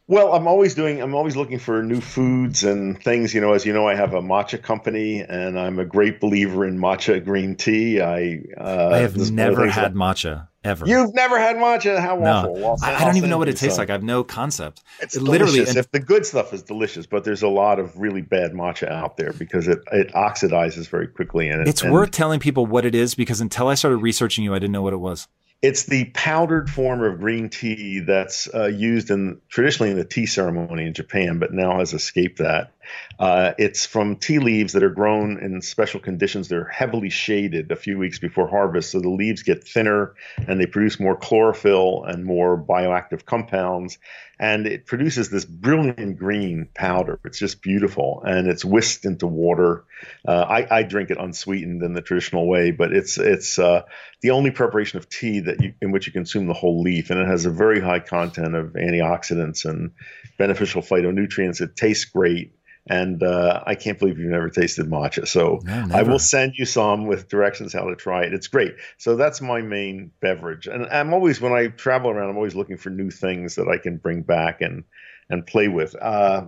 [0.07, 1.01] Well, I'm always doing.
[1.01, 3.33] I'm always looking for new foods and things.
[3.33, 6.65] You know, as you know, I have a matcha company, and I'm a great believer
[6.65, 8.01] in matcha green tea.
[8.01, 10.85] I uh, I have never had matcha ever.
[10.85, 11.99] You've never had matcha?
[11.99, 12.31] How no.
[12.31, 12.53] awful!
[12.53, 13.89] Well, I, I, don't even know what it tastes like.
[13.89, 14.83] I have no concept.
[15.01, 15.59] It's it literally.
[15.59, 18.89] And, if the good stuff is delicious, but there's a lot of really bad matcha
[18.89, 22.65] out there because it it oxidizes very quickly, and it, it's and, worth telling people
[22.65, 25.27] what it is because until I started researching you, I didn't know what it was.
[25.61, 30.25] It's the powdered form of green tea that's uh, used in traditionally in the tea
[30.25, 32.71] ceremony in Japan, but now has escaped that.
[33.19, 36.47] Uh, it's from tea leaves that are grown in special conditions.
[36.47, 40.15] They're heavily shaded a few weeks before harvest, so the leaves get thinner
[40.47, 43.97] and they produce more chlorophyll and more bioactive compounds
[44.39, 47.19] and it produces this brilliant green powder.
[47.25, 49.83] It's just beautiful, and it's whisked into water.
[50.25, 53.81] Uh, I, I, drink it unsweetened in the traditional way, but it's it's uh,
[54.21, 57.19] the only preparation of tea that you, in which you consume the whole leaf, and
[57.19, 59.91] it has a very high content of antioxidants and
[60.37, 61.59] beneficial phytonutrients.
[61.59, 62.53] It tastes great
[62.89, 65.27] and uh, I can't believe you've never tasted matcha.
[65.27, 68.33] So no, I will send you some with directions how to try it.
[68.33, 68.75] It's great.
[68.97, 72.77] So that's my main beverage, and I'm always when I travel around, I'm always looking
[72.77, 74.83] for new things that I can bring back and
[75.29, 75.95] and play with.
[75.95, 76.47] Uh,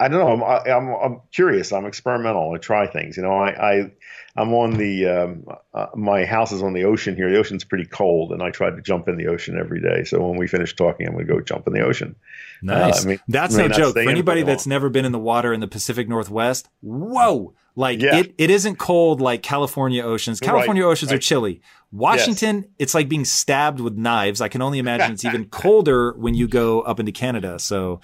[0.00, 0.44] I, I, don't know.
[0.44, 1.72] I'm, I'm, I'm curious.
[1.72, 2.52] I'm experimental.
[2.54, 3.16] I try things.
[3.16, 3.90] You know, I, I
[4.36, 7.30] I'm on the um, uh, my house is on the ocean here.
[7.30, 10.02] The ocean's pretty cold, and I try to jump in the ocean every day.
[10.04, 12.16] So when we finish talking, I'm going to go jump in the ocean.
[12.60, 13.00] Nice.
[13.00, 13.94] Uh, I mean, That's no joke.
[13.94, 17.54] For anybody that's never been in the water in the Pacific Northwest, whoa!
[17.76, 18.18] Like yeah.
[18.18, 20.40] it, it isn't cold like California oceans.
[20.40, 21.16] California right, oceans right.
[21.16, 21.60] are chilly.
[21.90, 22.64] Washington, yes.
[22.78, 24.40] it's like being stabbed with knives.
[24.40, 27.58] I can only imagine it's even colder when you go up into Canada.
[27.58, 28.00] So,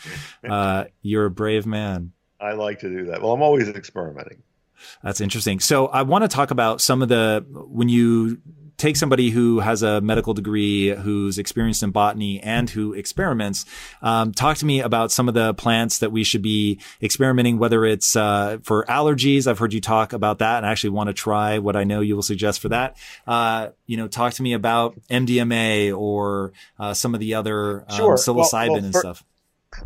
[0.49, 2.13] uh, you're a brave man.
[2.41, 3.21] I like to do that.
[3.21, 4.43] Well, I'm always experimenting.
[5.03, 5.61] That's interesting.
[5.61, 8.41] So I want to talk about some of the when you
[8.81, 13.67] take somebody who has a medical degree, who's experienced in botany and who experiments.
[14.03, 17.85] Um, talk to me about some of the plants that we should be experimenting, whether
[17.85, 19.47] it's uh, for allergies.
[19.47, 22.01] I've heard you talk about that and I actually want to try what I know
[22.01, 22.97] you will suggest for that.
[23.27, 27.97] Uh, you know, talk to me about MDMA or uh, some of the other um,
[27.97, 28.15] sure.
[28.17, 29.25] psilocybin well, well, and for- stuff.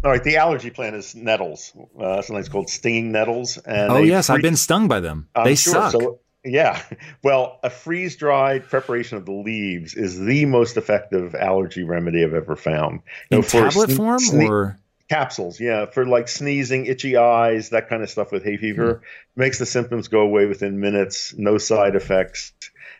[0.02, 1.72] All right, the allergy plant is nettles.
[2.00, 3.58] Uh, sometimes called stinging nettles.
[3.58, 5.28] And oh yes, I've been stung by them.
[5.34, 5.74] I'm they sure.
[5.74, 5.92] suck.
[5.92, 6.82] So yeah.
[7.22, 12.34] Well, a freeze dried preparation of the leaves is the most effective allergy remedy I've
[12.34, 13.00] ever found.
[13.30, 14.78] In know, tablet sne- form sne- or
[15.08, 15.58] capsules?
[15.60, 18.94] Yeah, for like sneezing, itchy eyes, that kind of stuff with hay fever.
[18.94, 19.40] Mm-hmm.
[19.40, 22.52] Makes the symptoms go away within minutes, no side effects.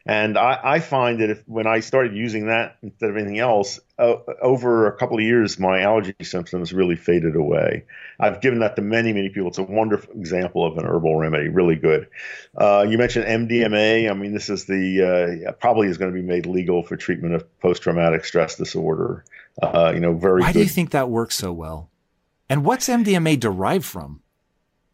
[0.07, 3.81] And I, I find that if when I started using that instead of anything else,
[3.99, 7.85] uh, over a couple of years, my allergy symptoms really faded away.
[8.21, 9.49] I've given that to many, many people.
[9.49, 12.09] It's a wonderful example of an herbal remedy, really good.
[12.55, 14.11] Uh, you mentioned MDMA.
[14.11, 17.35] I mean, this is the uh, probably is going to be made legal for treatment
[17.35, 19.25] of post traumatic stress disorder.
[19.63, 20.43] Uh, you know, very.
[20.43, 20.59] Why good.
[20.59, 21.89] do you think that works so well?
[22.51, 24.21] And what's MDMA derived from?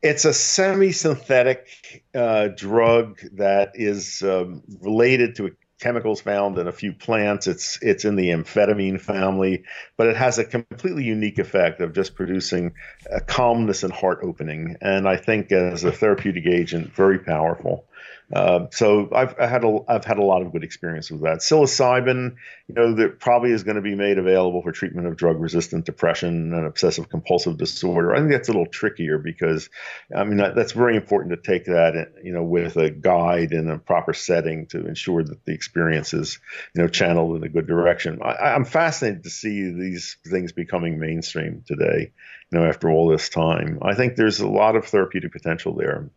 [0.02, 6.92] It's a semi-synthetic uh, drug that is um, related to chemicals found in a few
[6.92, 7.46] plants.
[7.46, 9.64] It's it's in the amphetamine family,
[9.96, 12.74] but it has a completely unique effect of just producing
[13.10, 14.76] a calmness and heart opening.
[14.80, 17.86] And I think as a therapeutic agent, very powerful.
[18.32, 21.38] Uh, so I've I had a I've had a lot of good experience with that.
[21.38, 22.36] Psilocybin,
[22.68, 25.84] you know, that probably is going to be made available for treatment of drug resistant
[25.84, 28.14] depression and obsessive compulsive disorder.
[28.14, 29.68] I think that's a little trickier because,
[30.14, 33.68] I mean, that, that's very important to take that, you know, with a guide in
[33.68, 36.38] a proper setting to ensure that the experience is,
[36.74, 38.20] you know, channeled in a good direction.
[38.22, 42.12] I, I'm fascinated to see these things becoming mainstream today.
[42.52, 46.10] You know, after all this time, I think there's a lot of therapeutic potential there.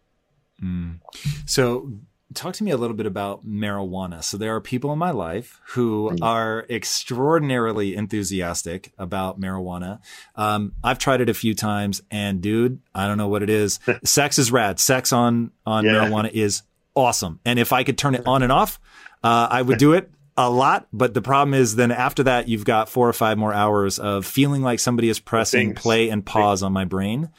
[0.63, 0.99] Mm.
[1.45, 1.91] So,
[2.33, 4.23] talk to me a little bit about marijuana.
[4.23, 6.19] So, there are people in my life who mm.
[6.21, 9.99] are extraordinarily enthusiastic about marijuana.
[10.35, 13.79] Um, I've tried it a few times, and dude, I don't know what it is.
[14.03, 14.79] Sex is rad.
[14.79, 15.91] Sex on on yeah.
[15.91, 16.63] marijuana is
[16.95, 17.39] awesome.
[17.45, 18.79] And if I could turn it on and off,
[19.23, 22.65] uh, I would do it a lot, but the problem is then after that, you've
[22.65, 25.81] got four or five more hours of feeling like somebody is pressing Things.
[25.81, 27.29] play and pause on my brain.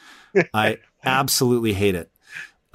[0.53, 2.09] I absolutely hate it.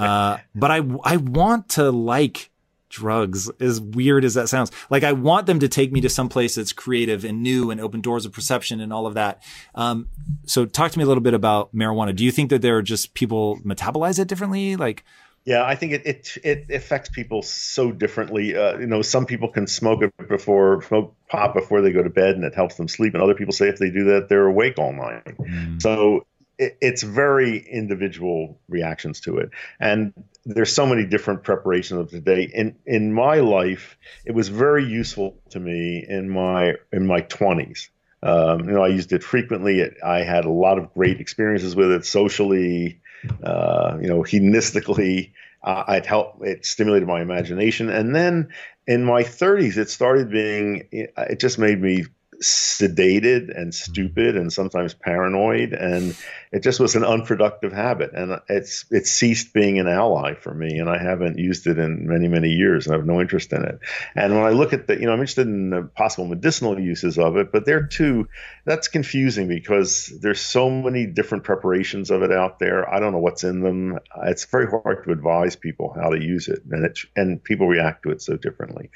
[0.00, 2.50] Uh, but I, I want to like
[2.88, 6.28] drugs as weird as that sounds like i want them to take me to some
[6.28, 9.40] place that's creative and new and open doors of perception and all of that
[9.76, 10.08] um,
[10.44, 12.82] so talk to me a little bit about marijuana do you think that there are
[12.82, 15.04] just people metabolize it differently like
[15.46, 18.54] yeah, I think it it, it affects people so differently.
[18.54, 22.10] Uh, you know, some people can smoke it before smoke pot before they go to
[22.10, 23.14] bed, and it helps them sleep.
[23.14, 25.24] And other people say if they do that, they're awake all night.
[25.24, 25.80] Mm.
[25.80, 26.26] So
[26.60, 29.50] it, it's very individual reactions to it,
[29.80, 30.12] and
[30.44, 32.50] there's so many different preparations of today.
[32.52, 37.88] In in my life, it was very useful to me in my in my 20s.
[38.22, 39.80] Um, you know, I used it frequently.
[39.80, 43.00] It, I had a lot of great experiences with it socially,
[43.42, 45.32] uh, you know, hedonistically.
[45.62, 46.44] Uh, it helped.
[46.44, 48.50] It stimulated my imagination, and then
[48.86, 50.88] in my 30s, it started being.
[50.92, 52.04] It just made me
[52.42, 53.92] sedated and mm-hmm.
[53.92, 56.16] stupid and sometimes paranoid and
[56.52, 58.12] it just was an unproductive habit.
[58.12, 62.08] And it's it ceased being an ally for me and I haven't used it in
[62.08, 63.80] many many years and I have no interest in it.
[64.14, 67.18] And when I look at the you know I'm interested in the possible medicinal uses
[67.18, 68.26] of it but there too
[68.64, 72.92] that's confusing because there's so many different preparations of it out there.
[72.92, 73.98] I don't know what's in them.
[74.24, 78.04] It's very hard to advise people how to use it and it and people react
[78.04, 78.90] to it so differently.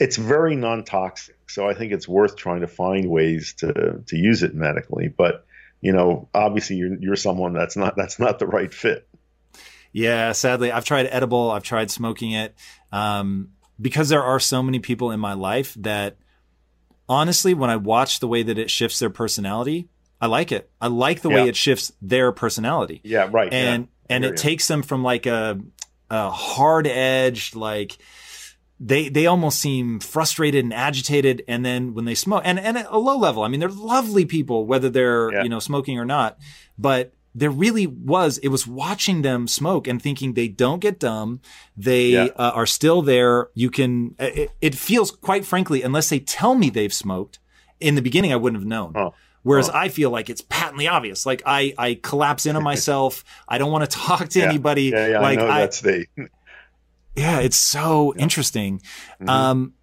[0.00, 4.42] It's very non-toxic so I think it's worth trying to find ways to to use
[4.42, 5.08] it medically.
[5.08, 5.44] But
[5.80, 9.08] you know, obviously you're you're someone that's not that's not the right fit.
[9.92, 11.50] Yeah, sadly, I've tried edible.
[11.50, 12.54] I've tried smoking it.
[12.92, 16.16] Um, because there are so many people in my life that
[17.08, 19.88] honestly, when I watch the way that it shifts their personality,
[20.20, 20.70] I like it.
[20.80, 21.36] I like the yeah.
[21.36, 23.00] way it shifts their personality.
[23.04, 23.52] Yeah, right.
[23.52, 24.16] And yeah.
[24.16, 25.60] and it takes them from like a
[26.10, 27.98] a hard edged like
[28.80, 32.86] they they almost seem frustrated and agitated and then when they smoke and and at
[32.90, 35.42] a low level i mean they're lovely people whether they're yeah.
[35.42, 36.38] you know smoking or not
[36.78, 41.40] but there really was it was watching them smoke and thinking they don't get dumb
[41.76, 42.28] they yeah.
[42.36, 46.70] uh, are still there you can it, it, feels quite frankly unless they tell me
[46.70, 47.38] they've smoked
[47.80, 49.12] in the beginning i wouldn't have known oh.
[49.42, 49.72] Whereas oh.
[49.74, 51.24] I feel like it's patently obvious.
[51.24, 53.24] Like I, I collapse into myself.
[53.48, 54.46] I don't want to talk to yeah.
[54.46, 54.84] anybody.
[54.84, 56.06] Yeah, yeah, like I know I, that's the
[57.18, 58.22] yeah, it's so yeah.
[58.22, 58.78] interesting.
[59.20, 59.28] Mm-hmm.
[59.28, 59.74] Um,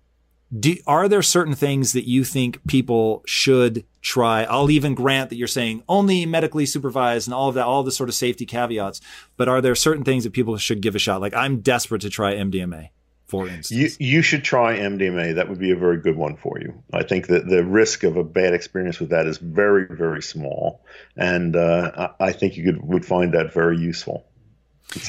[0.58, 4.44] do, are there certain things that you think people should try?
[4.44, 7.92] I'll even grant that you're saying only medically supervised and all of that, all the
[7.92, 9.02] sort of safety caveats.
[9.38, 11.22] But are there certain things that people should give a shot?
[11.22, 12.90] Like I'm desperate to try MDMA,
[13.26, 14.00] for instance.
[14.00, 15.36] You, you should try MDMA.
[15.36, 16.74] That would be a very good one for you.
[16.94, 20.86] I think that the risk of a bad experience with that is very, very small,
[21.18, 24.26] and uh, I think you could would find that very useful.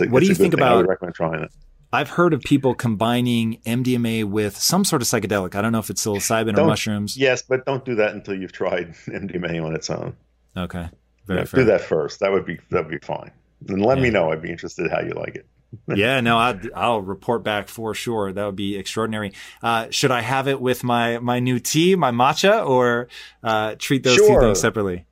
[0.08, 0.72] What do you think about?
[0.72, 1.50] I would recommend trying it.
[1.96, 5.54] I've heard of people combining MDMA with some sort of psychedelic.
[5.54, 7.16] I don't know if it's psilocybin don't, or mushrooms.
[7.16, 10.14] Yes, but don't do that until you've tried MDMA on its own.
[10.54, 10.90] Okay,
[11.24, 11.60] very yeah, fair.
[11.60, 12.20] Do that first.
[12.20, 13.30] That would be that would be fine.
[13.66, 14.02] And let yeah.
[14.02, 14.30] me know.
[14.30, 15.46] I'd be interested how you like it.
[15.96, 16.52] yeah, no, i
[16.86, 18.30] will report back for sure.
[18.30, 19.32] That would be extraordinary.
[19.62, 23.08] Uh, should I have it with my my new tea, my matcha, or
[23.42, 24.38] uh, treat those sure.
[24.38, 25.06] two things separately?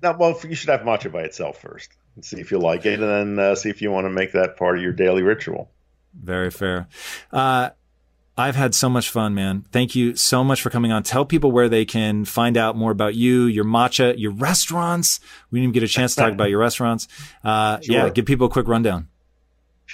[0.00, 3.00] No, well, you should have matcha by itself first and see if you like it,
[3.00, 5.68] and then uh, see if you want to make that part of your daily ritual.
[6.22, 6.88] Very fair.
[7.32, 7.70] Uh,
[8.36, 9.64] I've had so much fun, man.
[9.72, 11.02] Thank you so much for coming on.
[11.02, 15.18] Tell people where they can find out more about you, your matcha, your restaurants.
[15.50, 17.08] We didn't even get a chance to talk about your restaurants.
[17.42, 17.94] Uh, sure.
[17.96, 19.08] Yeah, give people a quick rundown.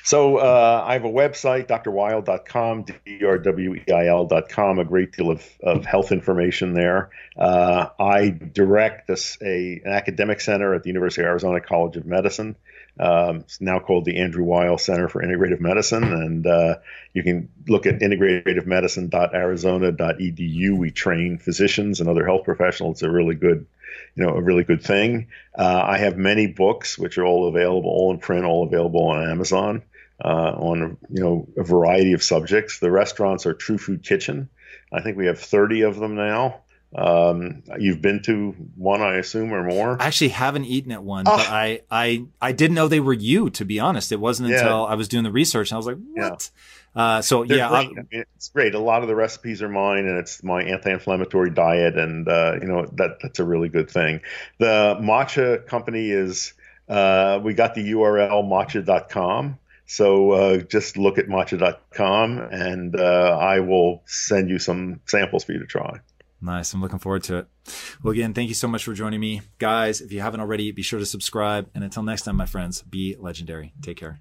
[0.03, 6.75] So uh, I have a website, drweil.com, D-R-W-E-I-L.com, a great deal of, of health information
[6.75, 7.11] there.
[7.39, 12.05] Uh, I direct this, a, an academic center at the University of Arizona College of
[12.05, 12.57] Medicine.
[12.99, 16.77] Um, it's now called the Andrew Weil Center for Integrative Medicine, and uh,
[17.13, 20.79] you can look at integrativemedicine.arizona.edu.
[20.79, 22.97] We train physicians and other health professionals.
[22.97, 23.67] It's a really good,
[24.15, 25.27] you know, a really good thing.
[25.59, 29.29] Uh, I have many books which are all available, all in print, all available on
[29.29, 29.83] Amazon.
[30.25, 32.79] Uh, on you know a variety of subjects.
[32.79, 34.49] The restaurants are True Food Kitchen.
[34.93, 36.61] I think we have 30 of them now.
[36.95, 40.01] Um, you've been to one, I assume, or more.
[40.01, 41.37] I actually haven't eaten at one, oh.
[41.37, 43.51] but I, I, I didn't know they were you.
[43.51, 44.61] To be honest, it wasn't yeah.
[44.61, 46.51] until I was doing the research and I was like, "What?"
[46.95, 47.03] Yeah.
[47.03, 48.75] Uh, so They're yeah, I mean, it's great.
[48.75, 52.69] A lot of the recipes are mine, and it's my anti-inflammatory diet, and uh, you
[52.69, 54.21] know that that's a really good thing.
[54.59, 56.53] The matcha company is
[56.89, 59.59] uh, we got the URL matcha.com.
[59.87, 65.53] So uh, just look at matcha.com, and uh, I will send you some samples for
[65.53, 66.01] you to try.
[66.45, 66.75] Nice.
[66.75, 67.47] I'm looking forward to it.
[68.03, 69.41] Well, again, thank you so much for joining me.
[69.59, 71.71] Guys, if you haven't already, be sure to subscribe.
[71.75, 73.73] And until next time, my friends, be legendary.
[73.81, 74.21] Take care.